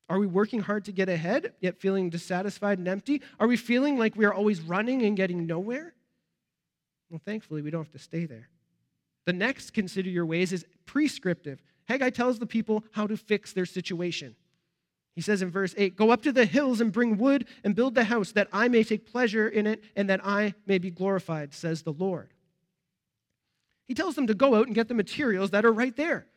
Are 0.07 0.17
we 0.17 0.25
working 0.25 0.61
hard 0.61 0.85
to 0.85 0.93
get 0.93 1.09
ahead, 1.09 1.53
yet 1.59 1.81
feeling 1.81 2.09
dissatisfied 2.09 2.77
and 2.77 2.87
empty? 2.87 3.21
Are 3.41 3.47
we 3.47 3.57
feeling 3.57 3.97
like 3.97 4.15
we 4.15 4.23
are 4.23 4.33
always 4.33 4.61
running 4.61 5.01
and 5.01 5.17
getting 5.17 5.45
nowhere? 5.45 5.93
Well, 7.09 7.21
thankfully, 7.25 7.61
we 7.61 7.71
don't 7.71 7.83
have 7.83 7.91
to 7.91 7.99
stay 7.99 8.25
there. 8.25 8.47
The 9.25 9.33
next 9.33 9.73
consider 9.73 10.09
your 10.09 10.25
ways 10.25 10.53
is 10.53 10.65
prescriptive. 10.85 11.61
Haggai 11.89 12.11
tells 12.11 12.39
the 12.39 12.45
people 12.45 12.85
how 12.91 13.05
to 13.05 13.17
fix 13.17 13.51
their 13.51 13.65
situation. 13.65 14.37
He 15.13 15.21
says 15.21 15.41
in 15.41 15.51
verse 15.51 15.75
8, 15.77 15.95
Go 15.95 16.11
up 16.11 16.21
to 16.23 16.31
the 16.31 16.45
hills 16.45 16.79
and 16.79 16.91
bring 16.91 17.17
wood 17.17 17.45
and 17.63 17.75
build 17.75 17.95
the 17.95 18.05
house, 18.05 18.31
that 18.31 18.47
I 18.53 18.67
may 18.67 18.83
take 18.83 19.11
pleasure 19.11 19.47
in 19.47 19.67
it 19.67 19.83
and 19.95 20.09
that 20.09 20.25
I 20.25 20.53
may 20.65 20.77
be 20.77 20.89
glorified, 20.89 21.53
says 21.53 21.81
the 21.81 21.93
Lord. 21.93 22.29
He 23.87 23.93
tells 23.93 24.15
them 24.15 24.27
to 24.27 24.33
go 24.33 24.55
out 24.55 24.67
and 24.67 24.75
get 24.75 24.87
the 24.87 24.93
materials 24.93 25.49
that 25.49 25.65
are 25.65 25.73
right 25.73 25.95
there, 25.95 26.27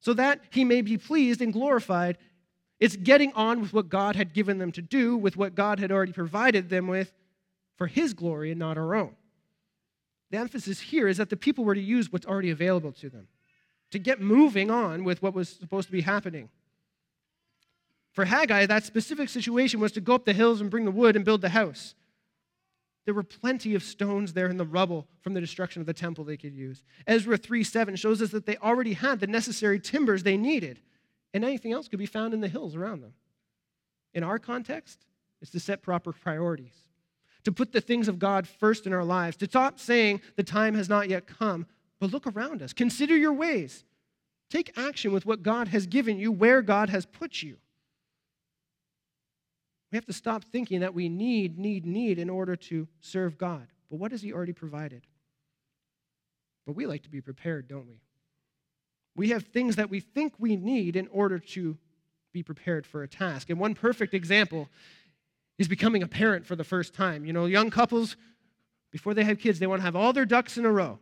so 0.00 0.14
that 0.14 0.40
he 0.50 0.64
may 0.64 0.80
be 0.80 0.96
pleased 0.96 1.42
and 1.42 1.52
glorified. 1.52 2.16
It's 2.80 2.96
getting 2.96 3.32
on 3.34 3.60
with 3.60 3.74
what 3.74 3.90
God 3.90 4.16
had 4.16 4.32
given 4.32 4.58
them 4.58 4.72
to 4.72 4.80
do, 4.80 5.16
with 5.16 5.36
what 5.36 5.54
God 5.54 5.80
had 5.80 5.92
already 5.92 6.12
provided 6.12 6.70
them 6.70 6.86
with 6.86 7.12
for 7.76 7.88
his 7.88 8.14
glory 8.14 8.50
and 8.50 8.58
not 8.58 8.78
our 8.78 8.94
own. 8.94 9.16
The 10.30 10.38
emphasis 10.38 10.80
here 10.80 11.08
is 11.08 11.18
that 11.18 11.30
the 11.30 11.36
people 11.36 11.64
were 11.64 11.74
to 11.74 11.80
use 11.80 12.12
what's 12.12 12.26
already 12.26 12.50
available 12.50 12.92
to 12.92 13.10
them, 13.10 13.28
to 13.90 13.98
get 13.98 14.20
moving 14.20 14.70
on 14.70 15.04
with 15.04 15.22
what 15.22 15.34
was 15.34 15.48
supposed 15.48 15.88
to 15.88 15.92
be 15.92 16.02
happening. 16.02 16.48
For 18.12 18.24
Haggai, 18.24 18.66
that 18.66 18.84
specific 18.84 19.28
situation 19.28 19.80
was 19.80 19.92
to 19.92 20.00
go 20.00 20.14
up 20.14 20.24
the 20.24 20.32
hills 20.32 20.60
and 20.60 20.70
bring 20.70 20.84
the 20.84 20.90
wood 20.90 21.16
and 21.16 21.24
build 21.24 21.40
the 21.40 21.50
house. 21.50 21.94
There 23.04 23.14
were 23.14 23.22
plenty 23.22 23.74
of 23.74 23.82
stones 23.82 24.34
there 24.34 24.48
in 24.48 24.58
the 24.58 24.66
rubble 24.66 25.06
from 25.22 25.32
the 25.32 25.40
destruction 25.40 25.80
of 25.80 25.86
the 25.86 25.94
temple 25.94 26.24
they 26.24 26.36
could 26.36 26.52
use. 26.52 26.84
Ezra 27.06 27.38
3 27.38 27.64
7 27.64 27.96
shows 27.96 28.20
us 28.20 28.30
that 28.32 28.44
they 28.44 28.58
already 28.58 28.92
had 28.92 29.20
the 29.20 29.26
necessary 29.26 29.80
timbers 29.80 30.22
they 30.22 30.36
needed, 30.36 30.80
and 31.32 31.42
anything 31.42 31.72
else 31.72 31.88
could 31.88 31.98
be 31.98 32.06
found 32.06 32.34
in 32.34 32.40
the 32.40 32.48
hills 32.48 32.76
around 32.76 33.00
them. 33.00 33.14
In 34.12 34.22
our 34.22 34.38
context, 34.38 35.06
it's 35.40 35.50
to 35.52 35.60
set 35.60 35.82
proper 35.82 36.12
priorities, 36.12 36.84
to 37.44 37.52
put 37.52 37.72
the 37.72 37.80
things 37.80 38.08
of 38.08 38.18
God 38.18 38.46
first 38.46 38.86
in 38.86 38.92
our 38.92 39.04
lives, 39.04 39.36
to 39.38 39.46
stop 39.46 39.80
saying 39.80 40.20
the 40.36 40.42
time 40.42 40.74
has 40.74 40.88
not 40.90 41.08
yet 41.08 41.26
come, 41.26 41.66
but 42.00 42.12
look 42.12 42.26
around 42.26 42.60
us. 42.62 42.72
Consider 42.72 43.16
your 43.16 43.32
ways. 43.32 43.84
Take 44.50 44.76
action 44.76 45.12
with 45.12 45.24
what 45.24 45.42
God 45.42 45.68
has 45.68 45.86
given 45.86 46.18
you, 46.18 46.32
where 46.32 46.62
God 46.62 46.90
has 46.90 47.06
put 47.06 47.42
you. 47.42 47.56
We 49.90 49.96
have 49.96 50.06
to 50.06 50.12
stop 50.12 50.44
thinking 50.44 50.80
that 50.80 50.94
we 50.94 51.08
need, 51.08 51.58
need, 51.58 51.86
need 51.86 52.18
in 52.18 52.28
order 52.28 52.56
to 52.56 52.86
serve 53.00 53.38
God. 53.38 53.66
But 53.90 53.98
what 53.98 54.12
has 54.12 54.22
He 54.22 54.32
already 54.32 54.52
provided? 54.52 55.06
But 56.66 56.76
we 56.76 56.86
like 56.86 57.02
to 57.04 57.08
be 57.08 57.20
prepared, 57.20 57.68
don't 57.68 57.86
we? 57.86 58.00
We 59.16 59.30
have 59.30 59.44
things 59.44 59.76
that 59.76 59.90
we 59.90 60.00
think 60.00 60.34
we 60.38 60.56
need 60.56 60.94
in 60.94 61.08
order 61.08 61.38
to 61.38 61.78
be 62.32 62.42
prepared 62.42 62.86
for 62.86 63.02
a 63.02 63.08
task. 63.08 63.50
And 63.50 63.58
one 63.58 63.74
perfect 63.74 64.12
example 64.14 64.68
is 65.58 65.66
becoming 65.66 66.02
a 66.02 66.06
parent 66.06 66.46
for 66.46 66.54
the 66.54 66.64
first 66.64 66.94
time. 66.94 67.24
You 67.24 67.32
know, 67.32 67.46
young 67.46 67.70
couples, 67.70 68.16
before 68.92 69.14
they 69.14 69.24
have 69.24 69.38
kids, 69.38 69.58
they 69.58 69.66
want 69.66 69.80
to 69.80 69.84
have 69.84 69.96
all 69.96 70.12
their 70.12 70.26
ducks 70.26 70.58
in 70.58 70.64
a 70.64 70.70
row. 70.70 70.98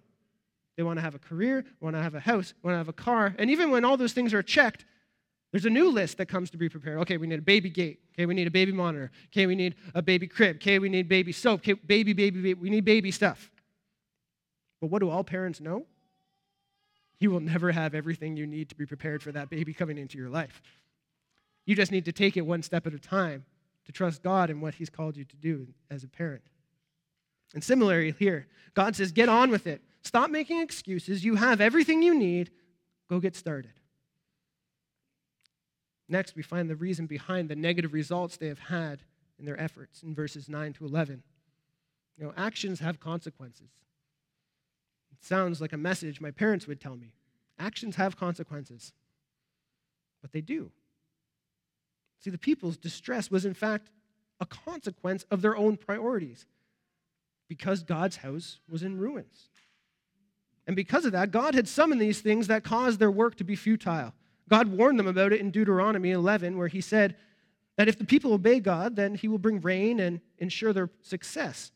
They 0.77 0.83
want 0.83 0.99
to 0.99 1.03
have 1.03 1.14
a 1.14 1.18
career, 1.18 1.64
want 1.81 1.96
to 1.96 2.03
have 2.03 2.14
a 2.14 2.20
house, 2.20 2.55
want 2.62 2.75
to 2.75 2.79
have 2.79 2.88
a 2.88 2.92
car. 2.92 3.35
And 3.38 3.51
even 3.51 3.70
when 3.70 3.85
all 3.85 3.96
those 3.96 4.12
things 4.12 4.33
are 4.33 4.42
checked, 4.42 4.85
there's 5.51 5.64
a 5.64 5.70
new 5.70 5.90
list 5.90 6.18
that 6.18 6.27
comes 6.27 6.51
to 6.51 6.59
be 6.59 6.68
prepared. 6.68 6.99
Okay, 7.01 7.16
we 7.16 7.27
need 7.27 7.38
a 7.38 7.42
baby 7.42 7.70
gate. 7.70 8.01
Okay, 8.16 8.24
we 8.24 8.35
need 8.35 8.46
a 8.46 8.50
baby 8.50 8.72
monitor. 8.72 9.11
Okay, 9.26 9.46
we 9.46 9.55
need 9.55 9.74
a 9.94 10.00
baby 10.00 10.26
crib. 10.26 10.57
Okay, 10.57 10.79
we 10.79 10.88
need 10.88 11.09
baby 11.09 11.33
soap. 11.33 11.61
Okay, 11.61 11.74
baby, 11.74 12.14
baby, 12.14 12.40
baby. 12.40 12.55
We 12.55 12.70
need 12.70 12.85
baby 12.85 13.11
stuff. 13.11 13.50
But 14.81 14.88
what 14.88 15.00
do 15.00 15.11
all 15.11 15.22
parents 15.22 15.61
know? 15.61 15.85
You 17.18 17.31
will 17.31 17.40
never 17.40 17.72
have 17.72 17.94
everything 17.94 18.37
you 18.37 18.46
need 18.46 18.70
to 18.70 18.74
be 18.74 18.87
prepared 18.87 19.22
for 19.22 19.33
that 19.33 19.50
baby 19.50 19.74
coming 19.74 19.98
into 19.98 20.16
your 20.16 20.31
life. 20.31 20.62
You 21.66 21.74
just 21.74 21.92
need 21.92 22.07
to 22.07 22.12
take 22.12 22.37
it 22.37 22.42
one 22.42 22.62
step 22.62 22.87
at 22.87 22.94
a 22.94 22.98
time 22.98 23.44
to 23.85 23.92
trust 23.92 24.22
God 24.22 24.48
and 24.48 24.62
what 24.62 24.74
He's 24.74 24.90
called 24.90 25.16
you 25.16 25.24
to 25.24 25.37
do 25.37 25.68
as 25.90 26.02
a 26.05 26.09
parent. 26.09 26.42
And 27.55 27.62
similarly, 27.62 28.14
here, 28.18 28.46
God 28.74 28.96
says, 28.96 29.12
get 29.12 29.29
on 29.29 29.50
with 29.50 29.66
it. 29.66 29.83
Stop 30.02 30.31
making 30.31 30.61
excuses. 30.61 31.24
You 31.24 31.35
have 31.35 31.61
everything 31.61 32.02
you 32.02 32.14
need. 32.14 32.50
Go 33.09 33.20
get 33.20 33.37
started. 33.37 33.72
Next, 36.09 36.37
we 36.37 36.42
find 36.42 36.71
the 36.71 36.77
reason 36.77 37.07
behind 37.07 37.49
the 37.49 37.57
negative 37.57 37.92
results 37.92 38.37
they 38.37 38.49
have 38.49 38.59
had 38.59 39.03
in 39.38 39.45
their 39.45 39.61
efforts 39.61 40.03
in 40.03 40.14
verses 40.14 40.49
9 40.49 40.73
to 40.75 40.87
11. 40.87 41.23
You 42.16 42.25
know, 42.25 42.33
actions 42.37 42.81
have 42.81 43.01
consequences. 43.01 43.71
It 45.12 45.25
sounds 45.25 45.61
like 45.61 45.73
a 45.73 45.79
message 45.79 46.21
my 46.21 46.31
parents 46.31 46.66
would 46.66 46.81
tell 46.81 46.97
me. 46.97 47.12
Actions 47.59 47.97
have 47.97 48.16
consequences, 48.16 48.92
but 50.23 50.33
they 50.33 50.40
do. 50.40 50.71
See, 52.21 52.31
the 52.31 52.38
people's 52.38 52.77
distress 52.77 53.31
was 53.31 53.45
in 53.45 53.55
fact 53.55 53.90
a 54.40 54.47
consequence 54.47 55.25
of 55.31 55.42
their 55.42 55.57
own 55.57 55.77
priorities 55.77 56.47
because 57.49 57.83
God's 57.83 58.16
house 58.16 58.61
was 58.69 58.83
in 58.83 58.99
ruins. 58.99 59.49
And 60.66 60.75
because 60.75 61.05
of 61.05 61.12
that, 61.12 61.31
God 61.31 61.55
had 61.55 61.69
summoned 61.69 62.01
these 62.01 62.21
things 62.21 62.49
that 62.49 62.64
caused 62.64 62.99
their 62.99 63.11
work 63.11 63.37
to 63.37 63.45
be 63.45 63.55
futile. 63.55 64.12
God 64.49 64.69
warned 64.69 64.99
them 64.99 65.07
about 65.07 65.33
it 65.33 65.41
in 65.41 65.51
Deuteronomy 65.51 66.13
11, 66.13 66.57
where 66.57 66.69
he 66.69 66.81
said 66.81 67.17
that 67.77 67.89
if 67.89 67.99
the 67.99 68.05
people 68.05 68.33
obey 68.33 68.61
God, 68.61 68.97
then 68.97 69.15
he 69.15 69.29
will 69.29 69.39
bring 69.39 69.61
rain 69.61 70.01
and 70.01 70.21
ensure 70.39 70.73
their 70.73 70.91
success. 71.03 71.73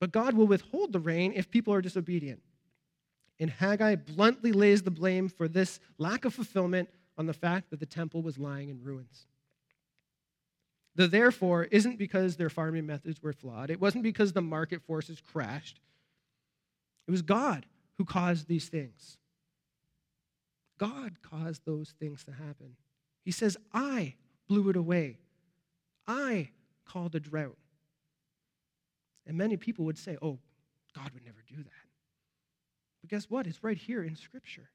But 0.00 0.12
God 0.12 0.34
will 0.34 0.46
withhold 0.46 0.92
the 0.92 1.00
rain 1.00 1.32
if 1.34 1.50
people 1.50 1.72
are 1.72 1.82
disobedient. 1.82 2.42
And 3.38 3.50
Haggai 3.50 3.96
bluntly 3.96 4.52
lays 4.52 4.82
the 4.82 4.90
blame 4.90 5.28
for 5.28 5.48
this 5.48 5.80
lack 5.98 6.24
of 6.24 6.34
fulfillment 6.34 6.88
on 7.16 7.26
the 7.26 7.32
fact 7.32 7.70
that 7.70 7.80
the 7.80 7.86
temple 7.86 8.22
was 8.22 8.38
lying 8.38 8.68
in 8.68 8.82
ruins. 8.82 9.26
The 10.96 11.08
therefore 11.08 11.64
isn't 11.64 11.98
because 11.98 12.36
their 12.36 12.50
farming 12.50 12.86
methods 12.86 13.22
were 13.22 13.32
flawed. 13.32 13.70
It 13.70 13.80
wasn't 13.80 14.04
because 14.04 14.32
the 14.32 14.42
market 14.42 14.82
forces 14.82 15.20
crashed. 15.20 15.80
It 17.08 17.10
was 17.10 17.22
God 17.22 17.66
who 17.98 18.04
caused 18.04 18.48
these 18.48 18.68
things. 18.68 19.18
God 20.78 21.16
caused 21.22 21.62
those 21.64 21.94
things 21.98 22.24
to 22.24 22.32
happen. 22.32 22.76
He 23.24 23.30
says, 23.30 23.56
I 23.72 24.14
blew 24.48 24.68
it 24.68 24.76
away. 24.76 25.18
I 26.06 26.50
called 26.84 27.14
a 27.14 27.20
drought. 27.20 27.56
And 29.26 29.38
many 29.38 29.56
people 29.56 29.84
would 29.86 29.98
say, 29.98 30.18
oh, 30.20 30.38
God 30.94 31.10
would 31.14 31.24
never 31.24 31.42
do 31.48 31.56
that. 31.56 31.70
But 33.00 33.10
guess 33.10 33.30
what? 33.30 33.46
It's 33.46 33.62
right 33.62 33.76
here 33.76 34.02
in 34.02 34.16
Scripture. 34.16 34.68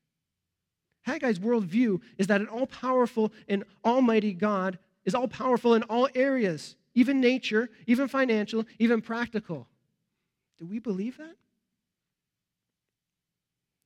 Haggai's 1.08 1.40
worldview 1.40 2.02
is 2.18 2.28
that 2.28 2.42
an 2.42 2.48
all 2.48 2.68
powerful 2.68 3.32
and 3.48 3.64
almighty 3.86 4.34
God 4.34 4.80
is 5.06 5.16
all 5.16 5.28
powerful 5.28 5.74
in 5.74 5.84
all 5.84 6.08
areas, 6.14 6.76
even 6.94 7.22
nature, 7.22 7.70
even 7.88 8.08
financial, 8.08 8.66
even 8.80 9.02
practical. 9.02 9.68
Do 10.58 10.66
we 10.66 10.80
believe 10.80 11.18
that? 11.18 11.36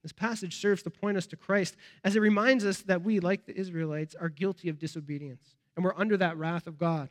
This 0.03 0.11
passage 0.11 0.59
serves 0.59 0.83
to 0.83 0.89
point 0.89 1.17
us 1.17 1.25
to 1.27 1.37
Christ 1.37 1.75
as 2.03 2.15
it 2.15 2.19
reminds 2.19 2.65
us 2.65 2.81
that 2.83 3.01
we, 3.01 3.19
like 3.19 3.45
the 3.45 3.57
Israelites, 3.57 4.15
are 4.19 4.29
guilty 4.29 4.69
of 4.69 4.77
disobedience 4.77 5.55
and 5.75 5.83
we're 5.83 5.97
under 5.97 6.17
that 6.17 6.37
wrath 6.37 6.67
of 6.67 6.77
God. 6.77 7.09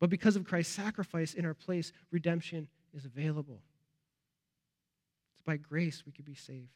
But 0.00 0.10
because 0.10 0.34
of 0.34 0.44
Christ's 0.44 0.74
sacrifice 0.74 1.34
in 1.34 1.44
our 1.44 1.54
place, 1.54 1.92
redemption 2.10 2.68
is 2.94 3.04
available. 3.04 3.60
It's 5.34 5.42
by 5.44 5.58
grace 5.58 6.02
we 6.04 6.12
could 6.12 6.24
be 6.24 6.34
saved. 6.34 6.68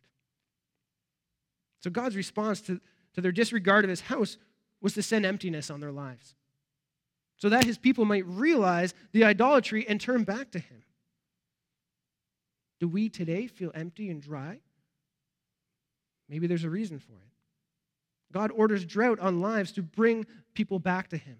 So 1.80 1.90
God's 1.90 2.16
response 2.16 2.60
to, 2.62 2.80
to 3.14 3.20
their 3.20 3.32
disregard 3.32 3.84
of 3.84 3.90
his 3.90 4.02
house 4.02 4.36
was 4.80 4.94
to 4.94 5.02
send 5.02 5.26
emptiness 5.26 5.70
on 5.70 5.80
their 5.80 5.92
lives 5.92 6.34
so 7.38 7.48
that 7.48 7.64
his 7.64 7.78
people 7.78 8.04
might 8.04 8.26
realize 8.26 8.94
the 9.12 9.24
idolatry 9.24 9.86
and 9.88 10.00
turn 10.00 10.24
back 10.24 10.50
to 10.52 10.58
him. 10.58 10.82
Do 12.80 12.88
we 12.88 13.08
today 13.08 13.46
feel 13.46 13.70
empty 13.74 14.10
and 14.10 14.22
dry? 14.22 14.60
Maybe 16.28 16.46
there's 16.46 16.64
a 16.64 16.70
reason 16.70 16.98
for 16.98 17.12
it. 17.12 18.32
God 18.32 18.50
orders 18.50 18.84
drought 18.84 19.20
on 19.20 19.40
lives 19.40 19.72
to 19.72 19.82
bring 19.82 20.26
people 20.54 20.78
back 20.78 21.08
to 21.08 21.16
Him. 21.16 21.38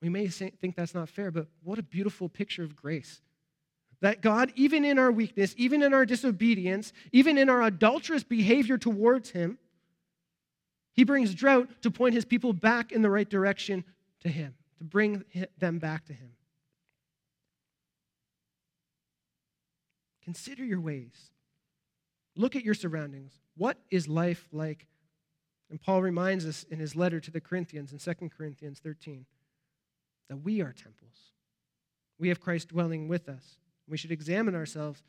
We 0.00 0.08
may 0.08 0.28
think 0.28 0.76
that's 0.76 0.94
not 0.94 1.08
fair, 1.08 1.30
but 1.30 1.48
what 1.64 1.78
a 1.78 1.82
beautiful 1.82 2.28
picture 2.28 2.62
of 2.62 2.76
grace. 2.76 3.20
That 4.02 4.20
God, 4.20 4.52
even 4.54 4.84
in 4.84 4.98
our 4.98 5.10
weakness, 5.10 5.54
even 5.56 5.82
in 5.82 5.94
our 5.94 6.04
disobedience, 6.04 6.92
even 7.12 7.38
in 7.38 7.48
our 7.48 7.62
adulterous 7.62 8.22
behavior 8.22 8.78
towards 8.78 9.30
Him, 9.30 9.58
He 10.92 11.02
brings 11.02 11.34
drought 11.34 11.68
to 11.82 11.90
point 11.90 12.14
His 12.14 12.24
people 12.24 12.52
back 12.52 12.92
in 12.92 13.02
the 13.02 13.10
right 13.10 13.28
direction 13.28 13.84
to 14.20 14.28
Him, 14.28 14.54
to 14.78 14.84
bring 14.84 15.24
them 15.58 15.78
back 15.78 16.04
to 16.06 16.12
Him. 16.12 16.30
Consider 20.22 20.64
your 20.64 20.80
ways. 20.80 21.30
Look 22.36 22.54
at 22.54 22.64
your 22.64 22.74
surroundings. 22.74 23.32
What 23.56 23.78
is 23.90 24.08
life 24.08 24.46
like? 24.52 24.86
And 25.70 25.80
Paul 25.80 26.02
reminds 26.02 26.46
us 26.46 26.64
in 26.70 26.78
his 26.78 26.94
letter 26.94 27.18
to 27.18 27.30
the 27.30 27.40
Corinthians 27.40 27.92
in 27.92 27.98
2 27.98 28.28
Corinthians 28.28 28.78
13 28.78 29.24
that 30.28 30.36
we 30.36 30.60
are 30.60 30.72
temples. 30.72 31.32
We 32.18 32.28
have 32.28 32.40
Christ 32.40 32.68
dwelling 32.68 33.08
with 33.08 33.28
us. 33.28 33.56
We 33.88 33.96
should 33.96 34.12
examine 34.12 34.54
ourselves 34.54 35.02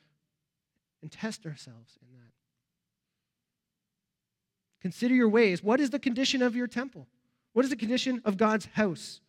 and 1.01 1.11
test 1.11 1.45
ourselves 1.45 1.97
in 2.01 2.17
that. 2.17 2.31
Consider 4.81 5.13
your 5.13 5.29
ways. 5.29 5.63
What 5.63 5.79
is 5.79 5.89
the 5.89 5.99
condition 5.99 6.41
of 6.41 6.55
your 6.55 6.67
temple? 6.67 7.07
What 7.53 7.65
is 7.65 7.69
the 7.71 7.77
condition 7.77 8.21
of 8.25 8.37
God's 8.37 8.65
house? 8.65 9.21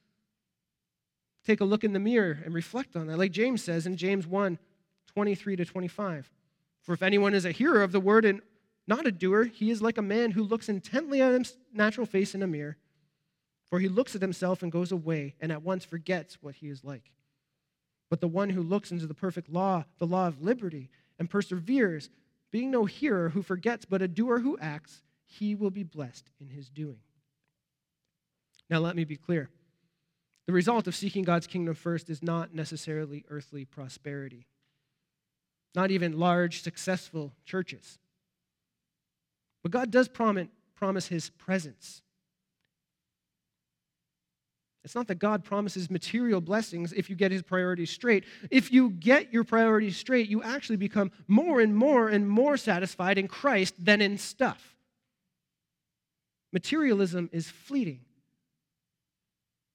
Take 1.44 1.60
a 1.60 1.64
look 1.64 1.84
in 1.84 1.94
the 1.94 1.98
mirror 1.98 2.38
and 2.44 2.52
reflect 2.52 2.94
on 2.94 3.06
that. 3.06 3.18
Like 3.18 3.32
James 3.32 3.62
says 3.62 3.86
in 3.86 3.96
James 3.96 4.26
1 4.26 4.58
23 5.14 5.56
to 5.56 5.64
25. 5.64 6.30
For 6.82 6.92
if 6.92 7.02
anyone 7.02 7.34
is 7.34 7.44
a 7.44 7.52
hearer 7.52 7.82
of 7.82 7.92
the 7.92 8.00
word 8.00 8.24
and 8.24 8.40
not 8.86 9.06
a 9.06 9.12
doer, 9.12 9.44
he 9.44 9.70
is 9.70 9.82
like 9.82 9.98
a 9.98 10.02
man 10.02 10.30
who 10.30 10.42
looks 10.42 10.68
intently 10.68 11.20
at 11.20 11.38
his 11.38 11.56
natural 11.72 12.06
face 12.06 12.34
in 12.34 12.42
a 12.42 12.46
mirror. 12.46 12.78
For 13.68 13.80
he 13.80 13.88
looks 13.88 14.14
at 14.14 14.22
himself 14.22 14.62
and 14.62 14.72
goes 14.72 14.90
away 14.90 15.34
and 15.40 15.52
at 15.52 15.62
once 15.62 15.84
forgets 15.84 16.38
what 16.40 16.56
he 16.56 16.68
is 16.68 16.84
like. 16.84 17.10
But 18.08 18.20
the 18.20 18.28
one 18.28 18.50
who 18.50 18.62
looks 18.62 18.90
into 18.90 19.06
the 19.06 19.14
perfect 19.14 19.50
law, 19.50 19.84
the 19.98 20.06
law 20.06 20.26
of 20.26 20.40
liberty, 20.40 20.88
and 21.18 21.28
perseveres, 21.28 22.08
being 22.50 22.70
no 22.70 22.86
hearer 22.86 23.28
who 23.28 23.42
forgets, 23.42 23.84
but 23.84 24.00
a 24.00 24.08
doer 24.08 24.38
who 24.38 24.56
acts, 24.58 25.02
he 25.26 25.54
will 25.54 25.70
be 25.70 25.82
blessed 25.82 26.30
in 26.40 26.48
his 26.48 26.70
doing. 26.70 27.00
Now, 28.70 28.78
let 28.78 28.96
me 28.96 29.04
be 29.04 29.16
clear. 29.16 29.50
The 30.46 30.52
result 30.54 30.86
of 30.86 30.96
seeking 30.96 31.24
God's 31.24 31.46
kingdom 31.46 31.74
first 31.74 32.08
is 32.08 32.22
not 32.22 32.54
necessarily 32.54 33.24
earthly 33.28 33.66
prosperity, 33.66 34.46
not 35.74 35.90
even 35.90 36.18
large, 36.18 36.62
successful 36.62 37.32
churches. 37.44 37.98
But 39.62 39.72
God 39.72 39.90
does 39.90 40.08
promise 40.08 41.08
his 41.08 41.30
presence. 41.30 42.02
It's 44.84 44.94
not 44.94 45.08
that 45.08 45.18
God 45.18 45.44
promises 45.44 45.90
material 45.90 46.40
blessings 46.40 46.92
if 46.94 47.10
you 47.10 47.16
get 47.16 47.30
his 47.30 47.42
priorities 47.42 47.90
straight. 47.90 48.24
If 48.50 48.72
you 48.72 48.90
get 48.90 49.32
your 49.32 49.44
priorities 49.44 49.96
straight, 49.96 50.28
you 50.28 50.42
actually 50.42 50.76
become 50.76 51.10
more 51.26 51.60
and 51.60 51.76
more 51.76 52.08
and 52.08 52.26
more 52.26 52.56
satisfied 52.56 53.18
in 53.18 53.28
Christ 53.28 53.74
than 53.78 54.00
in 54.00 54.16
stuff. 54.16 54.76
Materialism 56.52 57.28
is 57.32 57.50
fleeting, 57.50 58.00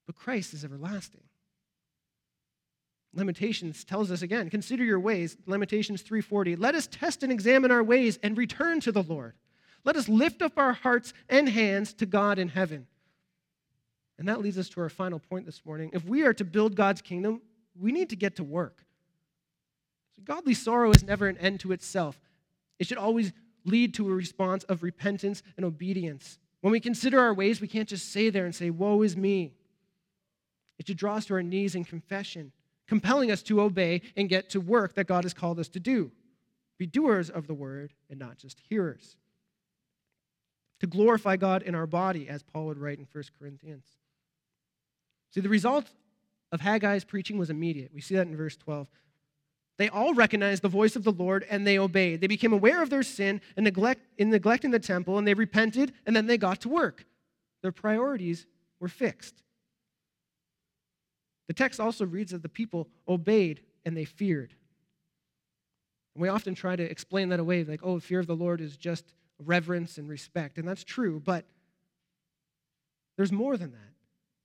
but 0.08 0.16
Christ 0.16 0.56
is 0.56 0.64
everlasting. 0.64 1.22
Lamentations 3.14 3.84
tells 3.84 4.12
us 4.12 4.22
again, 4.22 4.50
consider 4.50 4.84
your 4.84 5.00
ways, 5.00 5.38
Lamentations 5.46 6.02
3:40. 6.02 6.56
Let 6.56 6.76
us 6.76 6.88
test 6.88 7.24
and 7.24 7.32
examine 7.32 7.72
our 7.72 7.84
ways 7.84 8.18
and 8.24 8.38
return 8.38 8.80
to 8.82 8.92
the 8.92 9.04
Lord. 9.04 9.36
Let 9.86 9.96
us 9.96 10.10
lift 10.10 10.42
up 10.42 10.58
our 10.58 10.74
hearts 10.74 11.14
and 11.30 11.48
hands 11.48 11.94
to 11.96 12.06
God 12.06 12.40
in 12.40 12.48
heaven. 12.48 12.88
And 14.18 14.28
that 14.28 14.42
leads 14.42 14.58
us 14.58 14.70
to 14.70 14.82
our 14.82 14.90
final 14.90 15.20
point 15.20 15.46
this 15.46 15.66
morning. 15.66 15.92
If 15.94 16.06
we 16.06 16.24
are 16.24 16.34
to 16.34 16.46
build 16.46 16.76
God's 16.76 17.02
kingdom, 17.02 17.42
we 17.76 17.92
need 17.92 18.10
to 18.10 18.16
get 18.16 18.36
to 18.38 18.44
work. 18.44 18.84
Godly 20.24 20.54
sorrow 20.54 20.92
is 20.92 21.04
never 21.04 21.28
an 21.28 21.38
end 21.38 21.60
to 21.62 21.72
itself. 21.72 22.20
It 22.80 22.88
should 22.88 22.98
always 22.98 23.34
lead 23.66 23.94
to 23.96 24.10
a 24.10 24.14
response 24.14 24.64
of 24.66 24.84
repentance 24.84 25.44
and 25.58 25.66
obedience. 25.66 26.38
When 26.62 26.72
we 26.72 26.80
consider 26.80 27.20
our 27.20 27.34
ways, 27.34 27.60
we 27.60 27.68
can't 27.68 27.90
just 27.90 28.12
say 28.12 28.30
there 28.30 28.46
and 28.46 28.56
say, 28.56 28.70
Woe 28.70 29.02
is 29.02 29.18
me. 29.18 29.54
It 30.80 30.88
should 30.88 30.98
draw 30.98 31.16
us 31.16 31.26
to 31.26 31.34
our 31.36 31.44
knees 31.44 31.76
in 31.76 31.84
confession, 31.84 32.52
compelling 32.88 33.32
us 33.32 33.42
to 33.44 33.62
obey 33.62 34.02
and 34.16 34.30
get 34.30 34.50
to 34.52 34.62
work 34.62 34.96
that 34.96 35.08
God 35.08 35.24
has 35.24 35.34
called 35.34 35.60
us 35.60 35.70
to 35.70 35.80
do. 35.80 36.12
Be 36.78 36.86
doers 36.86 37.30
of 37.30 37.48
the 37.48 37.54
word 37.54 37.94
and 38.10 38.20
not 38.20 38.38
just 38.38 38.60
hearers. 38.70 39.16
To 40.80 40.88
glorify 40.88 41.38
God 41.38 41.62
in 41.62 41.76
our 41.76 41.88
body, 41.88 42.28
as 42.28 42.44
Paul 42.44 42.66
would 42.66 42.78
write 42.78 43.00
in 43.00 43.08
1 43.12 43.24
Corinthians. 43.40 43.86
See, 45.32 45.42
the 45.42 45.50
result 45.50 45.90
of 46.52 46.62
Haggai's 46.62 47.06
preaching 47.06 47.38
was 47.38 47.50
immediate. 47.50 47.92
We 47.94 48.02
see 48.02 48.16
that 48.16 48.28
in 48.28 48.36
verse 48.36 48.58
12. 48.58 48.88
They 49.78 49.90
all 49.90 50.14
recognized 50.14 50.62
the 50.62 50.70
voice 50.70 50.96
of 50.96 51.04
the 51.04 51.12
Lord 51.12 51.46
and 51.50 51.66
they 51.66 51.80
obeyed. 51.80 52.22
They 52.22 52.28
became 52.28 52.54
aware 52.54 52.84
of 52.84 52.90
their 52.90 53.02
sin 53.02 53.42
and 53.56 53.64
neglect, 53.64 54.02
in 54.18 54.30
neglecting 54.30 54.72
the 54.72 54.80
temple, 54.80 55.18
and 55.18 55.28
they 55.28 55.34
repented, 55.34 55.94
and 56.06 56.16
then 56.16 56.28
they 56.28 56.38
got 56.38 56.62
to 56.62 56.70
work. 56.70 57.06
Their 57.62 57.72
priorities 57.72 58.46
were 58.80 58.88
fixed. 58.88 59.42
The 61.48 61.54
text 61.54 61.80
also 61.80 62.06
reads 62.06 62.32
that 62.32 62.42
the 62.42 62.50
people 62.50 62.88
obeyed 63.08 63.62
and 63.86 63.96
they 63.98 64.06
feared. 64.06 64.54
And 66.16 66.22
we 66.22 66.30
often 66.30 66.56
try 66.56 66.76
to 66.76 66.84
explain 66.84 67.30
that 67.30 67.40
away, 67.40 67.64
like, 67.64 67.82
oh, 67.84 68.00
fear 68.00 68.20
of 68.20 68.28
the 68.28 68.36
Lord 68.36 68.62
is 68.62 68.78
just 68.78 69.14
reverence 69.40 69.98
and 69.98 70.08
respect. 70.08 70.58
And 70.58 70.68
that's 70.68 70.84
true, 70.84 71.22
but 71.24 71.46
there's 73.18 73.32
more 73.32 73.58
than 73.58 73.72
that. 73.72 73.80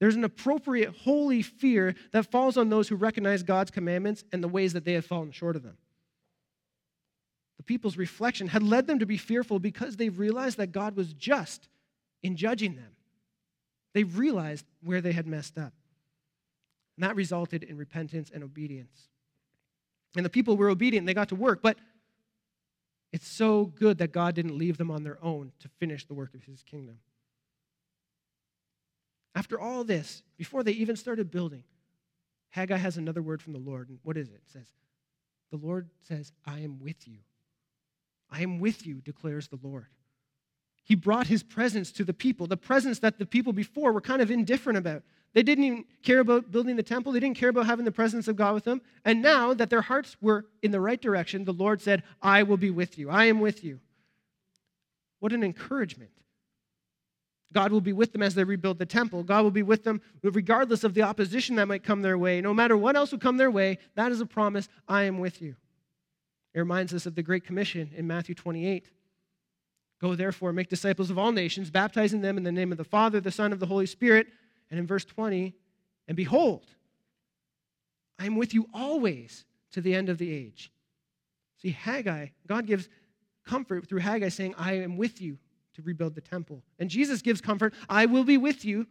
There's 0.01 0.17
an 0.17 0.25
appropriate 0.25 0.95
holy 1.05 1.43
fear 1.43 1.95
that 2.13 2.31
falls 2.31 2.57
on 2.57 2.69
those 2.69 2.89
who 2.89 2.97
recognize 2.97 3.43
God's 3.43 3.71
commandments 3.71 4.25
and 4.33 4.43
the 4.43 4.49
ways 4.49 4.73
that 4.75 4.85
they 4.85 4.93
have 4.93 5.07
fallen 5.07 5.33
short 5.33 5.57
of 5.57 5.63
them. 5.63 5.77
The 7.57 7.65
people's 7.65 7.97
reflection 7.97 8.47
had 8.47 8.63
led 8.63 8.87
them 8.87 9.01
to 9.01 9.07
be 9.07 9.17
fearful 9.17 9.59
because 9.59 9.97
they 9.97 10.09
realized 10.09 10.59
that 10.59 10.73
God 10.73 10.97
was 10.97 11.13
just 11.13 11.69
in 12.23 12.37
judging 12.37 12.77
them. 12.77 12.93
They 13.95 14.05
realized 14.05 14.65
where 14.83 15.01
they 15.01 15.13
had 15.13 15.27
messed 15.27 15.59
up. 15.59 15.73
And 16.99 17.05
that 17.05 17.15
resulted 17.15 17.63
in 17.63 17.77
repentance 17.77 18.29
and 18.35 18.43
obedience. 18.43 19.07
And 20.17 20.27
the 20.27 20.31
people 20.31 20.57
were 20.57 20.69
obedient, 20.69 21.07
they 21.07 21.15
got 21.15 21.29
to 21.29 21.37
work, 21.37 21.63
but 21.63 21.79
it's 23.13 23.29
so 23.29 23.67
good 23.67 23.99
that 23.99 24.11
God 24.11 24.35
didn't 24.35 24.59
leave 24.59 24.79
them 24.79 24.91
on 24.91 25.05
their 25.05 25.17
own 25.23 25.53
to 25.61 25.69
finish 25.69 26.05
the 26.05 26.15
work 26.15 26.35
of 26.35 26.43
his 26.43 26.65
kingdom. 26.65 26.99
After 29.33 29.61
all 29.61 29.85
this, 29.85 30.25
before 30.37 30.65
they 30.65 30.73
even 30.73 30.97
started 30.97 31.31
building, 31.31 31.63
Haggai 32.51 32.79
has 32.79 32.97
another 32.97 33.23
word 33.23 33.41
from 33.41 33.53
the 33.53 33.61
Lord. 33.61 33.91
And 33.91 34.01
what 34.03 34.17
is 34.17 34.31
it? 34.31 34.41
It 34.45 34.51
says, 34.53 34.67
The 35.53 35.57
Lord 35.57 35.91
says, 36.03 36.33
I 36.45 36.59
am 36.59 36.81
with 36.81 37.07
you. 37.07 37.19
I 38.29 38.43
am 38.43 38.59
with 38.59 38.85
you, 38.85 38.97
declares 38.97 39.47
the 39.47 39.61
Lord. 39.63 39.87
He 40.83 40.97
brought 40.97 41.29
his 41.29 41.45
presence 41.45 41.93
to 41.93 42.03
the 42.03 42.13
people, 42.13 42.49
the 42.49 42.57
presence 42.57 42.99
that 42.99 43.21
the 43.21 43.27
people 43.27 43.53
before 43.53 43.93
were 43.93 44.01
kind 44.01 44.21
of 44.21 44.33
indifferent 44.33 44.79
about. 44.79 45.05
They 45.39 45.45
didn't 45.45 45.63
even 45.63 45.85
care 46.03 46.19
about 46.19 46.51
building 46.51 46.75
the 46.75 46.83
temple, 46.83 47.13
they 47.13 47.21
didn't 47.21 47.37
care 47.37 47.51
about 47.51 47.67
having 47.67 47.85
the 47.85 47.93
presence 47.93 48.27
of 48.27 48.35
God 48.35 48.55
with 48.55 48.65
them. 48.65 48.83
And 49.05 49.23
now 49.23 49.55
that 49.55 49.71
their 49.71 49.83
hearts 49.83 50.17
were 50.21 50.47
in 50.65 50.73
the 50.73 50.81
right 50.81 51.01
direction, 51.01 51.45
the 51.45 51.53
Lord 51.53 51.81
said, 51.81 52.03
I 52.21 52.43
will 52.43 52.57
be 52.57 52.73
with 52.73 52.99
you. 52.99 53.09
I 53.09 53.27
am 53.27 53.39
with 53.39 53.63
you. 53.63 53.79
What 55.21 55.33
an 55.33 55.45
encouragement. 55.45 56.11
God 57.53 57.71
will 57.71 57.81
be 57.81 57.93
with 57.93 58.11
them 58.11 58.25
as 58.25 58.35
they 58.35 58.43
rebuild 58.43 58.81
the 58.81 58.85
temple. 58.85 59.23
God 59.23 59.45
will 59.45 59.53
be 59.53 59.63
with 59.63 59.85
them 59.85 60.01
regardless 60.25 60.83
of 60.83 60.95
the 60.95 61.03
opposition 61.03 61.55
that 61.55 61.69
might 61.69 61.85
come 61.85 62.03
their 62.03 62.19
way. 62.19 62.41
No 62.41 62.53
matter 62.53 62.77
what 62.77 62.97
else 62.97 63.13
will 63.13 63.21
come 63.21 63.37
their 63.37 63.49
way, 63.49 63.79
that 63.95 64.11
is 64.11 64.21
a 64.21 64.27
promise 64.27 64.69
I 64.89 65.05
am 65.05 65.21
with 65.21 65.41
you. 65.41 65.55
It 66.53 66.59
reminds 66.59 66.93
us 66.93 67.07
of 67.07 67.15
the 67.15 67.23
Great 67.23 67.45
Commission 67.45 67.93
in 67.95 68.09
Matthew 68.09 68.35
28. 68.35 68.91
Go 70.01 70.17
therefore, 70.17 70.53
make 70.53 70.69
disciples 70.69 71.13
of 71.13 71.17
all 71.17 71.31
nations, 71.31 71.71
baptizing 71.71 72.23
them 72.23 72.39
in 72.39 72.43
the 72.43 72.51
name 72.51 72.73
of 72.73 72.79
the 72.79 72.83
Father, 72.83 73.21
the 73.21 73.31
Son, 73.31 73.53
of 73.53 73.61
the 73.61 73.67
Holy 73.67 73.87
Spirit. 73.87 74.27
And 74.71 74.79
in 74.79 74.87
verse 74.87 75.05
20, 75.05 75.55
and 76.07 76.17
behold, 76.17 76.67
I 78.19 78.27
am 78.27 78.37
with 78.37 78.55
you 78.55 78.67
always 78.75 79.45
to 79.73 79.81
the 79.81 79.95
end 79.95 80.09
of 80.09 80.19
the 80.19 80.33
age. 80.33 80.73
See, 81.63 81.71
Haggai, 81.71 82.29
God 82.47 82.67
gives 82.67 82.89
comfort 83.47 83.89
through 83.89 84.01
Haggai 84.01 84.29
saying, 84.29 84.55
I 84.59 84.75
am 84.75 84.97
with 84.97 85.21
you 85.21 85.39
to 85.75 85.83
rebuild 85.83 86.15
the 86.15 86.21
temple. 86.21 86.63
And 86.79 86.91
Jesus 86.91 87.23
gives 87.23 87.41
comfort 87.41 87.75
I 87.89 88.07
will 88.07 88.25
be 88.25 88.37
with 88.37 88.65
you 88.65 88.87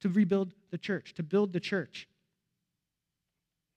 to 0.00 0.08
rebuild 0.08 0.54
the 0.70 0.78
church, 0.78 1.14
to 1.14 1.22
build 1.22 1.52
the 1.52 1.60
church. 1.60 2.08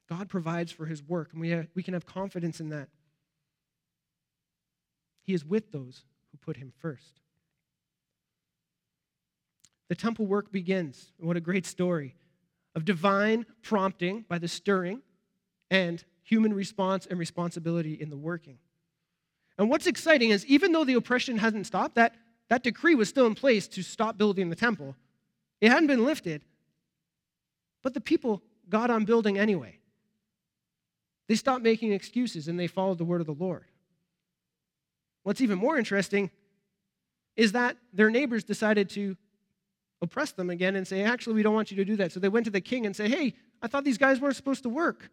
God 0.07 0.29
provides 0.29 0.71
for 0.71 0.85
his 0.85 1.01
work, 1.01 1.31
and 1.31 1.41
we, 1.41 1.49
have, 1.49 1.67
we 1.73 1.81
can 1.81 1.93
have 1.93 2.05
confidence 2.05 2.59
in 2.59 2.69
that. 2.69 2.89
He 5.23 5.33
is 5.33 5.43
with 5.43 5.71
those 5.71 6.03
who 6.31 6.37
put 6.37 6.57
him 6.57 6.71
first. 6.77 7.21
The 9.87 9.95
temple 9.95 10.25
work 10.25 10.51
begins. 10.51 11.11
What 11.19 11.37
a 11.37 11.41
great 11.41 11.65
story 11.65 12.15
of 12.75 12.85
divine 12.85 13.45
prompting 13.61 14.25
by 14.27 14.37
the 14.37 14.47
stirring 14.47 15.01
and 15.71 16.03
human 16.23 16.53
response 16.53 17.05
and 17.05 17.17
responsibility 17.19 17.93
in 17.93 18.09
the 18.09 18.17
working. 18.17 18.57
And 19.57 19.69
what's 19.69 19.87
exciting 19.87 20.31
is 20.31 20.45
even 20.47 20.71
though 20.71 20.83
the 20.83 20.95
oppression 20.95 21.37
hasn't 21.37 21.67
stopped, 21.67 21.95
that 21.95 22.15
that 22.49 22.63
decree 22.63 22.95
was 22.95 23.09
still 23.09 23.27
in 23.27 23.35
place 23.35 23.67
to 23.69 23.81
stop 23.81 24.17
building 24.17 24.49
the 24.49 24.55
temple. 24.55 24.95
It 25.61 25.69
hadn't 25.69 25.87
been 25.87 26.05
lifted, 26.05 26.43
but 27.81 27.93
the 27.93 28.01
people 28.01 28.41
got 28.69 28.89
on 28.89 29.05
building 29.05 29.37
anyway. 29.37 29.79
They 31.27 31.35
stopped 31.35 31.63
making 31.63 31.91
excuses 31.91 32.47
and 32.47 32.59
they 32.59 32.67
followed 32.67 32.97
the 32.97 33.05
word 33.05 33.21
of 33.21 33.27
the 33.27 33.33
Lord. 33.33 33.65
What's 35.23 35.41
even 35.41 35.57
more 35.57 35.77
interesting 35.77 36.29
is 37.35 37.53
that 37.53 37.77
their 37.93 38.09
neighbors 38.11 38.43
decided 38.43 38.89
to 38.91 39.17
oppress 40.05 40.31
them 40.31 40.49
again 40.49 40.75
and 40.75 40.87
say, 40.87 41.03
actually, 41.03 41.35
we 41.35 41.43
don't 41.43 41.53
want 41.53 41.71
you 41.71 41.77
to 41.77 41.85
do 41.85 41.95
that. 41.97 42.11
So 42.11 42.19
they 42.19 42.29
went 42.29 42.45
to 42.45 42.51
the 42.51 42.61
king 42.61 42.85
and 42.85 42.95
say, 42.95 43.09
hey, 43.09 43.33
I 43.61 43.67
thought 43.67 43.83
these 43.83 43.97
guys 43.97 44.19
weren't 44.19 44.35
supposed 44.35 44.63
to 44.63 44.69
work. 44.69 45.09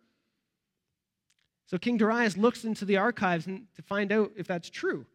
So 1.67 1.79
King 1.79 1.97
Darius 1.97 2.37
looks 2.37 2.65
into 2.65 2.85
the 2.85 2.99
archives 2.99 3.47
to 3.47 3.83
find 3.83 4.13
out 4.13 4.33
if 4.37 4.47
that's 4.47 4.71
true. 4.71 5.07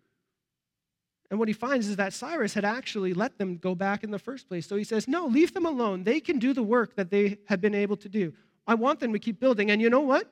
And 1.29 1.39
what 1.39 1.49
he 1.49 1.53
finds 1.53 1.87
is 1.87 1.97
that 1.97 2.13
Cyrus 2.13 2.53
had 2.53 2.65
actually 2.65 3.13
let 3.13 3.37
them 3.37 3.57
go 3.57 3.75
back 3.75 4.03
in 4.03 4.11
the 4.11 4.19
first 4.19 4.47
place. 4.47 4.65
So 4.65 4.77
he 4.77 4.83
says, 4.83 5.07
No, 5.07 5.25
leave 5.25 5.53
them 5.53 5.65
alone. 5.65 6.03
They 6.03 6.19
can 6.19 6.39
do 6.39 6.53
the 6.53 6.63
work 6.63 6.95
that 6.95 7.11
they 7.11 7.37
have 7.47 7.59
been 7.59 7.75
able 7.75 7.97
to 7.97 8.09
do. 8.09 8.33
I 8.65 8.75
want 8.75 8.99
them 8.99 9.13
to 9.13 9.19
keep 9.19 9.39
building. 9.39 9.69
And 9.69 9.81
you 9.81 9.89
know 9.89 9.99
what? 9.99 10.31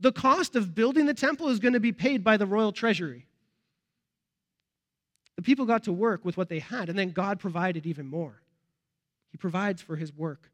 The 0.00 0.12
cost 0.12 0.56
of 0.56 0.74
building 0.74 1.06
the 1.06 1.14
temple 1.14 1.48
is 1.48 1.58
going 1.58 1.74
to 1.74 1.80
be 1.80 1.92
paid 1.92 2.22
by 2.22 2.36
the 2.36 2.46
royal 2.46 2.72
treasury. 2.72 3.26
The 5.36 5.42
people 5.42 5.64
got 5.64 5.84
to 5.84 5.92
work 5.92 6.24
with 6.24 6.36
what 6.36 6.48
they 6.48 6.58
had, 6.58 6.88
and 6.88 6.98
then 6.98 7.10
God 7.10 7.40
provided 7.40 7.86
even 7.86 8.06
more. 8.06 8.41
He 9.32 9.38
provides 9.38 9.82
for 9.82 9.96
his 9.96 10.14
work. 10.14 10.52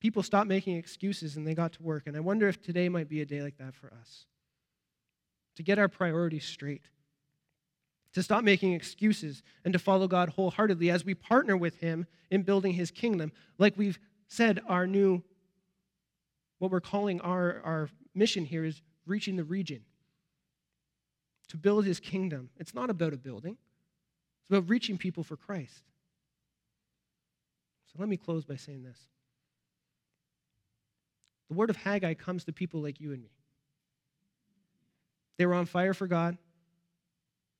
People 0.00 0.22
stopped 0.22 0.48
making 0.48 0.76
excuses 0.76 1.36
and 1.36 1.46
they 1.46 1.54
got 1.54 1.72
to 1.74 1.82
work. 1.82 2.06
And 2.06 2.16
I 2.16 2.20
wonder 2.20 2.48
if 2.48 2.60
today 2.62 2.88
might 2.88 3.08
be 3.08 3.20
a 3.20 3.26
day 3.26 3.42
like 3.42 3.58
that 3.58 3.74
for 3.74 3.92
us. 4.00 4.26
To 5.56 5.62
get 5.62 5.78
our 5.78 5.88
priorities 5.88 6.44
straight, 6.44 6.88
to 8.14 8.22
stop 8.22 8.42
making 8.44 8.72
excuses, 8.72 9.42
and 9.64 9.72
to 9.72 9.78
follow 9.78 10.08
God 10.08 10.30
wholeheartedly 10.30 10.90
as 10.90 11.04
we 11.04 11.14
partner 11.14 11.56
with 11.56 11.78
Him 11.80 12.06
in 12.30 12.42
building 12.42 12.72
His 12.72 12.90
kingdom. 12.90 13.32
Like 13.58 13.76
we've 13.76 13.98
said, 14.28 14.60
our 14.68 14.86
new, 14.86 15.22
what 16.58 16.70
we're 16.70 16.80
calling 16.80 17.20
our, 17.20 17.60
our 17.64 17.90
mission 18.14 18.44
here 18.44 18.64
is 18.64 18.82
reaching 19.04 19.36
the 19.36 19.44
region. 19.44 19.82
To 21.48 21.56
build 21.56 21.84
His 21.84 21.98
kingdom. 21.98 22.50
It's 22.56 22.74
not 22.74 22.88
about 22.88 23.12
a 23.12 23.18
building, 23.18 23.58
it's 24.42 24.50
about 24.50 24.70
reaching 24.70 24.96
people 24.96 25.24
for 25.24 25.36
Christ. 25.36 25.82
So 27.92 27.98
let 27.98 28.08
me 28.08 28.16
close 28.16 28.44
by 28.44 28.56
saying 28.56 28.82
this. 28.82 28.98
The 31.48 31.54
word 31.54 31.70
of 31.70 31.76
Haggai 31.76 32.14
comes 32.14 32.44
to 32.44 32.52
people 32.52 32.82
like 32.82 33.00
you 33.00 33.12
and 33.12 33.22
me. 33.22 33.30
They 35.38 35.46
were 35.46 35.54
on 35.54 35.66
fire 35.66 35.94
for 35.94 36.06
God. 36.06 36.36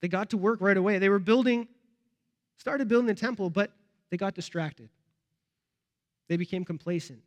They 0.00 0.08
got 0.08 0.30
to 0.30 0.36
work 0.36 0.60
right 0.60 0.76
away. 0.76 0.98
They 0.98 1.08
were 1.08 1.18
building, 1.18 1.68
started 2.58 2.88
building 2.88 3.06
the 3.06 3.14
temple, 3.14 3.50
but 3.50 3.72
they 4.10 4.16
got 4.16 4.34
distracted. 4.34 4.90
They 6.28 6.36
became 6.36 6.64
complacent. 6.64 7.20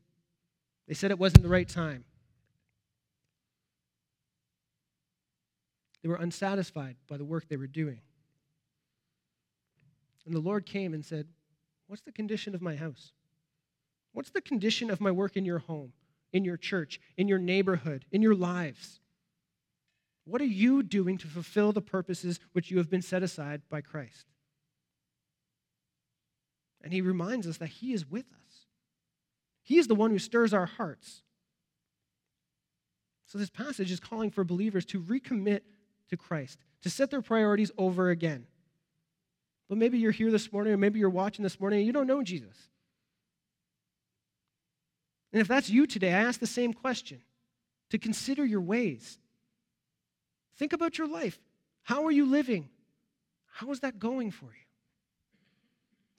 They 0.88 0.94
said 0.94 1.10
it 1.12 1.20
wasn't 1.20 1.44
the 1.44 1.50
right 1.50 1.68
time. 1.68 2.06
They 6.04 6.10
were 6.10 6.16
unsatisfied 6.16 6.96
by 7.08 7.18
the 7.18 7.26
work 7.26 7.48
they 7.48 7.58
were 7.58 7.68
doing. 7.68 8.02
And 10.26 10.36
the 10.36 10.40
Lord 10.40 10.66
came 10.66 10.94
and 10.94 11.04
said, 11.04 11.28
What's 11.92 12.04
the 12.04 12.12
condition 12.14 12.56
of 12.56 12.62
my 12.62 12.78
house? 12.78 13.12
What's 14.14 14.30
the 14.30 14.40
condition 14.40 14.90
of 14.90 15.02
my 15.02 15.12
work 15.12 15.36
in 15.36 15.44
your 15.44 15.60
home, 15.60 15.92
in 16.32 16.46
your 16.46 16.56
church, 16.56 17.02
in 17.18 17.28
your 17.28 17.38
neighborhood, 17.38 18.06
in 18.14 18.22
your 18.22 18.34
lives? 18.34 19.02
What 20.24 20.40
are 20.40 20.46
you 20.46 20.84
doing 20.84 21.18
to 21.18 21.28
fulfill 21.28 21.74
the 21.74 21.82
purposes 21.82 22.40
which 22.54 22.72
you 22.72 22.78
have 22.78 22.90
been 22.90 23.02
set 23.02 23.24
aside 23.24 23.64
by 23.70 23.82
Christ? 23.82 24.26
And 26.82 26.94
he 26.94 27.02
reminds 27.02 27.46
us 27.46 27.58
that 27.58 27.68
he 27.68 27.92
is 27.92 28.10
with 28.10 28.32
us. 28.32 28.68
He 29.62 29.78
is 29.78 29.88
the 29.88 29.94
one 29.96 30.12
who 30.12 30.20
stirs 30.20 30.54
our 30.54 30.68
hearts. 30.68 31.24
So, 33.26 33.38
this 33.38 33.50
passage 33.50 33.92
is 33.92 34.00
calling 34.00 34.32
for 34.32 34.46
believers 34.46 34.86
to 34.86 35.02
recommit 35.02 35.60
to 36.10 36.16
Christ, 36.16 36.58
to 36.84 36.90
set 36.90 37.12
their 37.12 37.22
priorities 37.22 37.72
over 37.78 38.12
again. 38.12 38.48
But 39.72 39.78
maybe 39.78 40.00
you're 40.00 40.12
here 40.12 40.32
this 40.32 40.52
morning, 40.52 40.74
or 40.74 40.78
maybe 40.78 41.00
you're 41.00 41.10
watching 41.10 41.44
this 41.44 41.58
morning 41.58 41.80
and 41.80 41.88
you 41.88 41.94
don't 41.94 42.06
know 42.06 42.22
Jesus. 42.22 42.58
And 45.32 45.42
if 45.42 45.48
that's 45.48 45.70
you 45.70 45.88
today, 45.88 46.14
I 46.14 46.24
ask 46.24 46.42
the 46.42 46.46
same 46.46 46.74
question 46.74 47.22
to 47.90 47.98
consider 47.98 48.44
your 48.44 48.60
ways. 48.60 49.18
Think 50.58 50.74
about 50.74 50.98
your 50.98 51.08
life. 51.08 51.40
How 51.84 52.04
are 52.04 52.12
you 52.12 52.26
living? 52.26 52.68
How 53.50 53.72
is 53.72 53.80
that 53.80 53.98
going 53.98 54.32
for 54.32 54.48
you? 54.48 54.68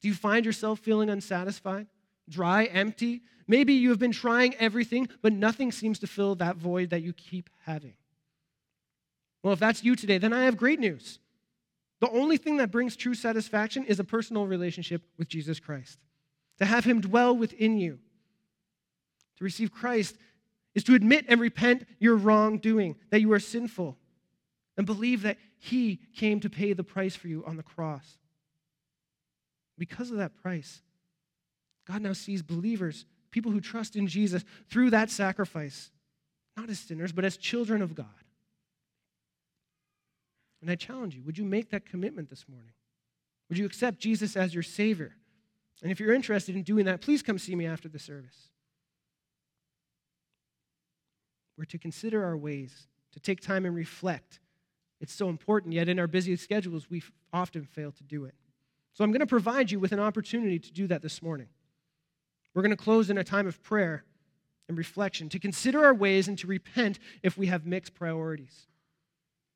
Do 0.01 0.09
you 0.09 0.15
find 0.15 0.47
yourself 0.47 0.79
feeling 0.79 1.11
unsatisfied, 1.11 1.89
dry, 2.31 2.65
empty? 2.65 3.21
Maybe 3.47 3.75
you 3.75 3.91
have 3.91 3.99
been 3.99 4.13
trying 4.13 4.55
everything, 4.55 5.11
but 5.21 5.35
nothing 5.35 5.73
seems 5.73 5.99
to 5.99 6.07
fill 6.07 6.37
that 6.37 6.57
void 6.57 6.89
that 6.89 7.03
you 7.03 7.13
keep 7.13 7.51
having. 7.67 7.97
Well, 9.43 9.53
if 9.53 9.59
that's 9.59 9.85
you 9.85 9.95
today, 9.95 10.17
then 10.17 10.33
I 10.33 10.45
have 10.47 10.57
great 10.57 10.81
news. 10.81 11.19
The 12.03 12.11
only 12.11 12.37
thing 12.37 12.57
that 12.57 12.73
brings 12.73 12.97
true 12.97 13.15
satisfaction 13.15 13.85
is 13.85 14.01
a 14.01 14.05
personal 14.05 14.45
relationship 14.45 15.03
with 15.19 15.29
Jesus 15.29 15.61
Christ. 15.61 16.01
To 16.59 16.65
have 16.65 16.85
him 16.85 17.01
dwell 17.01 17.37
within 17.37 17.79
you. 17.79 18.01
To 19.39 19.45
receive 19.45 19.71
Christ 19.71 20.17
is 20.75 20.83
to 20.85 20.97
admit 20.97 21.27
and 21.29 21.41
repent 21.41 21.87
your 22.01 22.17
wrongdoing, 22.17 22.97
that 23.11 23.21
you 23.21 23.33
are 23.33 23.39
sinful, 23.39 23.97
and 24.77 24.85
believe 24.85 25.23
that 25.23 25.39
he 25.61 26.01
came 26.17 26.41
to 26.41 26.51
pay 26.51 26.73
the 26.73 26.83
price 26.83 27.15
for 27.15 27.29
you 27.29 27.45
on 27.47 27.57
the 27.57 27.63
cross. 27.63 28.19
Because 29.79 30.11
of 30.11 30.17
that 30.17 30.35
price, 30.43 30.83
God 31.87 32.03
now 32.03 32.15
sees 32.15 32.43
believers, 32.43 33.05
people 33.31 33.53
who 33.53 33.61
trust 33.61 33.95
in 33.95 34.09
Jesus, 34.09 34.45
through 34.69 34.91
that 34.91 35.09
sacrifice, 35.09 35.93
not 36.57 36.69
as 36.69 36.81
sinners, 36.81 37.13
but 37.13 37.25
as 37.25 37.37
children 37.37 37.81
of 37.81 37.95
God. 37.95 38.07
And 40.63 40.71
I 40.71 40.77
challenge 40.77 41.15
you 41.15 41.23
would 41.25 41.37
you 41.37 41.45
make 41.45 41.71
that 41.71 41.85
commitment 41.85 42.31
this 42.31 42.47
morning? 42.49 42.73
Would 43.49 43.59
you 43.59 43.67
accept 43.67 43.99
Jesus 43.99 44.37
as 44.37 44.55
your 44.55 44.63
Savior? 44.63 45.17
And 45.83 45.91
if 45.91 45.99
you're 45.99 46.15
interested 46.15 46.55
in 46.55 46.63
doing 46.63 46.87
that, 46.87 47.01
please 47.01 47.23
come 47.23 47.39
see 47.39 47.57
me 47.57 47.67
after 47.67 47.89
the 47.89 47.99
service. 47.99 48.49
We're 51.59 51.65
to 51.67 51.79
consider 51.79 52.25
our 52.25 52.37
ways, 52.37 52.87
to 53.13 53.21
take 53.21 53.41
time 53.41 53.67
and 53.67 53.75
reflect. 53.75 54.39
It's 55.01 55.13
so 55.13 55.29
important, 55.29 55.75
yet 55.75 55.89
in 55.89 55.99
our 55.99 56.07
busy 56.07 56.37
schedules, 56.37 56.89
we 56.89 57.03
often 57.33 57.65
fail 57.65 57.91
to 57.93 58.05
do 58.05 58.25
it. 58.25 58.35
So 58.95 59.03
I'm 59.03 59.11
going 59.11 59.21
to 59.21 59.27
provide 59.27 59.71
you 59.71 59.81
with 59.81 59.91
an 59.93 60.01
opportunity 60.01 60.61
to 60.61 60.73
do 60.73 60.87
that 60.87 61.03
this 61.03 61.21
morning. 61.21 61.49
We're 62.55 62.63
going 62.63 62.71
to 62.71 62.77
close 62.77 63.11
in 63.11 63.19
a 63.19 63.25
time 63.25 63.47
of 63.47 63.63
prayer 63.63 64.05
and 64.69 64.79
reflection, 64.79 65.29
to 65.31 65.41
consider 65.41 65.85
our 65.85 65.95
ways 65.95 66.29
and 66.29 66.39
to 66.39 66.47
repent 66.47 67.01
if 67.23 67.37
we 67.37 67.49
have 67.49 67.67
mixed 67.67 67.95
priorities. 67.95 68.69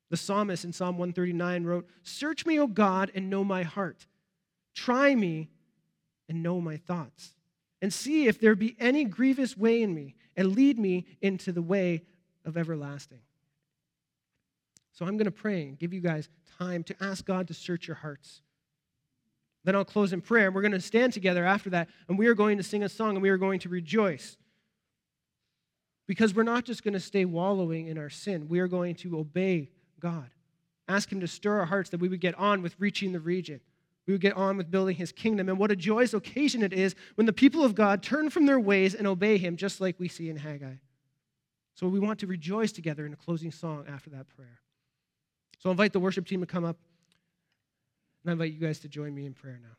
The 0.09 0.17
psalmist 0.17 0.63
in 0.63 0.73
Psalm 0.73 0.97
139 0.97 1.65
wrote, 1.65 1.87
Search 2.03 2.45
me, 2.45 2.59
O 2.59 2.67
God, 2.67 3.11
and 3.13 3.29
know 3.29 3.43
my 3.43 3.63
heart. 3.63 4.05
Try 4.73 5.15
me 5.15 5.49
and 6.29 6.41
know 6.41 6.61
my 6.61 6.77
thoughts. 6.77 7.33
And 7.81 7.93
see 7.93 8.27
if 8.27 8.39
there 8.39 8.55
be 8.55 8.75
any 8.79 9.05
grievous 9.05 9.55
way 9.57 9.81
in 9.81 9.93
me, 9.93 10.15
and 10.35 10.55
lead 10.55 10.79
me 10.79 11.05
into 11.21 11.51
the 11.51 11.61
way 11.61 12.03
of 12.45 12.57
everlasting. 12.57 13.19
So 14.93 15.05
I'm 15.05 15.17
going 15.17 15.25
to 15.25 15.31
pray 15.31 15.63
and 15.63 15.77
give 15.77 15.93
you 15.93 16.01
guys 16.01 16.29
time 16.57 16.83
to 16.85 16.95
ask 17.03 17.23
God 17.23 17.47
to 17.49 17.53
search 17.53 17.87
your 17.87 17.97
hearts. 17.97 18.41
Then 19.63 19.75
I'll 19.75 19.85
close 19.85 20.13
in 20.13 20.21
prayer, 20.21 20.47
and 20.47 20.55
we're 20.55 20.61
going 20.61 20.71
to 20.71 20.79
stand 20.79 21.13
together 21.13 21.45
after 21.45 21.69
that, 21.71 21.89
and 22.07 22.17
we 22.17 22.27
are 22.27 22.33
going 22.33 22.57
to 22.57 22.63
sing 22.63 22.83
a 22.83 22.89
song, 22.89 23.11
and 23.11 23.21
we 23.21 23.29
are 23.29 23.37
going 23.37 23.59
to 23.59 23.69
rejoice. 23.69 24.37
Because 26.07 26.33
we're 26.33 26.43
not 26.43 26.63
just 26.63 26.83
going 26.83 26.93
to 26.93 26.99
stay 26.99 27.25
wallowing 27.25 27.87
in 27.87 27.97
our 27.97 28.09
sin, 28.09 28.47
we 28.47 28.59
are 28.59 28.67
going 28.67 28.95
to 28.95 29.19
obey 29.19 29.69
God. 29.99 30.29
Ask 30.87 31.11
Him 31.11 31.19
to 31.19 31.27
stir 31.27 31.59
our 31.59 31.65
hearts 31.65 31.89
that 31.89 31.99
we 31.99 32.09
would 32.09 32.21
get 32.21 32.35
on 32.35 32.61
with 32.61 32.75
reaching 32.79 33.11
the 33.11 33.19
region. 33.19 33.59
We 34.05 34.13
would 34.13 34.21
get 34.21 34.37
on 34.37 34.55
with 34.55 34.71
building 34.71 34.95
His 34.95 35.11
kingdom. 35.11 35.49
And 35.49 35.57
what 35.57 35.71
a 35.71 35.75
joyous 35.75 36.13
occasion 36.13 36.63
it 36.63 36.73
is 36.73 36.95
when 37.15 37.25
the 37.25 37.33
people 37.33 37.63
of 37.63 37.75
God 37.75 38.01
turn 38.01 38.29
from 38.29 38.45
their 38.45 38.59
ways 38.59 38.95
and 38.95 39.05
obey 39.05 39.37
Him, 39.37 39.57
just 39.57 39.81
like 39.81 39.99
we 39.99 40.07
see 40.07 40.29
in 40.29 40.37
Haggai. 40.37 40.75
So 41.75 41.87
we 41.87 41.99
want 41.99 42.19
to 42.19 42.27
rejoice 42.27 42.71
together 42.71 43.05
in 43.05 43.13
a 43.13 43.17
closing 43.17 43.51
song 43.51 43.85
after 43.87 44.09
that 44.11 44.27
prayer. 44.29 44.59
So 45.59 45.69
I'll 45.69 45.71
invite 45.71 45.93
the 45.93 45.99
worship 45.99 46.25
team 46.25 46.39
to 46.39 46.47
come 46.47 46.63
up, 46.63 46.77
and 48.23 48.29
I 48.29 48.33
invite 48.33 48.53
you 48.53 48.59
guys 48.59 48.79
to 48.79 48.87
join 48.87 49.13
me 49.13 49.25
in 49.25 49.33
prayer 49.33 49.59
now. 49.61 49.75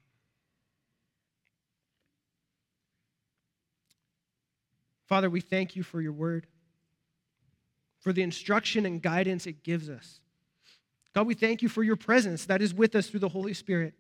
Father, 5.07 5.31
we 5.31 5.41
thank 5.41 5.75
you 5.75 5.83
for 5.83 6.03
your 6.03 6.13
word 6.13 6.47
for 8.09 8.15
the 8.15 8.23
instruction 8.23 8.87
and 8.87 9.03
guidance 9.03 9.47
it 9.47 9.63
gives 9.63 9.91
us. 9.91 10.21
God, 11.15 11.27
we 11.27 11.35
thank 11.35 11.61
you 11.61 11.69
for 11.69 11.83
your 11.83 11.95
presence 11.95 12.47
that 12.47 12.63
is 12.63 12.73
with 12.73 12.95
us 12.95 13.09
through 13.09 13.21
the 13.21 13.29
Holy 13.29 13.53
Spirit. 13.53 13.93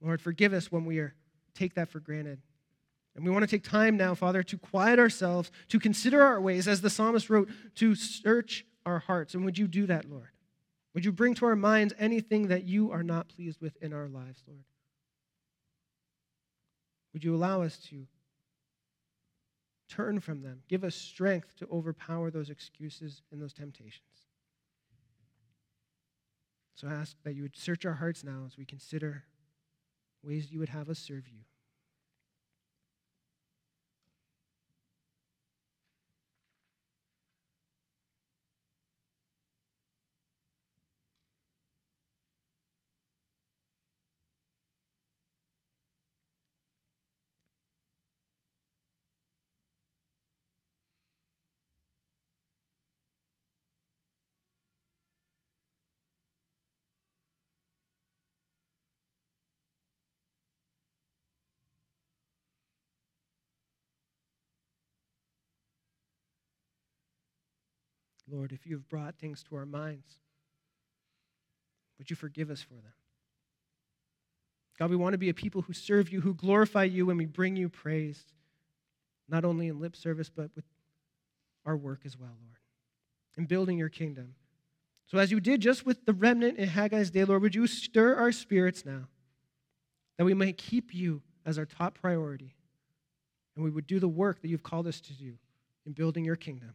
Lord, 0.00 0.22
forgive 0.22 0.54
us 0.54 0.72
when 0.72 0.86
we 0.86 0.98
are, 0.98 1.14
take 1.54 1.74
that 1.74 1.90
for 1.90 2.00
granted. 2.00 2.40
And 3.14 3.22
we 3.22 3.30
want 3.30 3.42
to 3.42 3.46
take 3.46 3.64
time 3.64 3.98
now, 3.98 4.14
Father, 4.14 4.42
to 4.44 4.56
quiet 4.56 4.98
ourselves, 4.98 5.52
to 5.68 5.78
consider 5.78 6.22
our 6.22 6.40
ways, 6.40 6.66
as 6.66 6.80
the 6.80 6.88
psalmist 6.88 7.28
wrote, 7.28 7.50
to 7.74 7.94
search 7.94 8.64
our 8.86 9.00
hearts. 9.00 9.34
And 9.34 9.44
would 9.44 9.58
you 9.58 9.68
do 9.68 9.84
that, 9.88 10.08
Lord? 10.08 10.30
Would 10.94 11.04
you 11.04 11.12
bring 11.12 11.34
to 11.34 11.44
our 11.44 11.54
minds 11.54 11.92
anything 11.98 12.48
that 12.48 12.64
you 12.64 12.92
are 12.92 13.02
not 13.02 13.28
pleased 13.28 13.60
with 13.60 13.76
in 13.82 13.92
our 13.92 14.08
lives, 14.08 14.42
Lord? 14.46 14.64
Would 17.12 17.24
you 17.24 17.36
allow 17.36 17.60
us 17.60 17.76
to 17.90 18.06
turn 19.94 20.20
from 20.20 20.42
them. 20.42 20.62
Give 20.68 20.84
us 20.84 20.94
strength 20.94 21.56
to 21.56 21.68
overpower 21.70 22.30
those 22.30 22.48
excuses 22.48 23.22
and 23.30 23.40
those 23.40 23.52
temptations. 23.52 24.26
So 26.74 26.88
I 26.88 26.92
ask 26.92 27.16
that 27.24 27.34
you 27.34 27.42
would 27.42 27.56
search 27.56 27.84
our 27.84 27.92
hearts 27.92 28.24
now 28.24 28.44
as 28.46 28.56
we 28.56 28.64
consider 28.64 29.24
ways 30.22 30.50
you 30.50 30.58
would 30.60 30.70
have 30.70 30.88
us 30.88 30.98
serve 30.98 31.28
you. 31.28 31.40
Lord, 68.32 68.52
if 68.52 68.66
you 68.66 68.74
have 68.76 68.88
brought 68.88 69.16
things 69.16 69.42
to 69.44 69.56
our 69.56 69.66
minds, 69.66 70.18
would 71.98 72.08
you 72.08 72.16
forgive 72.16 72.50
us 72.50 72.62
for 72.62 72.74
them? 72.74 72.94
God, 74.78 74.90
we 74.90 74.96
want 74.96 75.12
to 75.12 75.18
be 75.18 75.28
a 75.28 75.34
people 75.34 75.62
who 75.62 75.74
serve 75.74 76.10
you, 76.10 76.22
who 76.22 76.34
glorify 76.34 76.84
you 76.84 77.06
when 77.06 77.18
we 77.18 77.26
bring 77.26 77.56
you 77.56 77.68
praise, 77.68 78.24
not 79.28 79.44
only 79.44 79.68
in 79.68 79.78
lip 79.78 79.94
service, 79.94 80.30
but 80.30 80.50
with 80.56 80.64
our 81.66 81.76
work 81.76 82.00
as 82.04 82.18
well, 82.18 82.30
Lord, 82.42 82.58
in 83.36 83.44
building 83.44 83.78
your 83.78 83.90
kingdom. 83.90 84.34
So, 85.06 85.18
as 85.18 85.30
you 85.30 85.40
did 85.40 85.60
just 85.60 85.84
with 85.84 86.06
the 86.06 86.14
remnant 86.14 86.58
in 86.58 86.68
Haggai's 86.68 87.10
day, 87.10 87.24
Lord, 87.24 87.42
would 87.42 87.54
you 87.54 87.66
stir 87.66 88.16
our 88.16 88.32
spirits 88.32 88.84
now 88.84 89.08
that 90.16 90.24
we 90.24 90.34
may 90.34 90.52
keep 90.52 90.94
you 90.94 91.22
as 91.44 91.58
our 91.58 91.66
top 91.66 91.98
priority 92.00 92.54
and 93.54 93.64
we 93.64 93.70
would 93.70 93.86
do 93.86 94.00
the 94.00 94.08
work 94.08 94.40
that 94.40 94.48
you've 94.48 94.62
called 94.62 94.86
us 94.86 95.00
to 95.02 95.12
do 95.12 95.34
in 95.84 95.92
building 95.92 96.24
your 96.24 96.36
kingdom. 96.36 96.74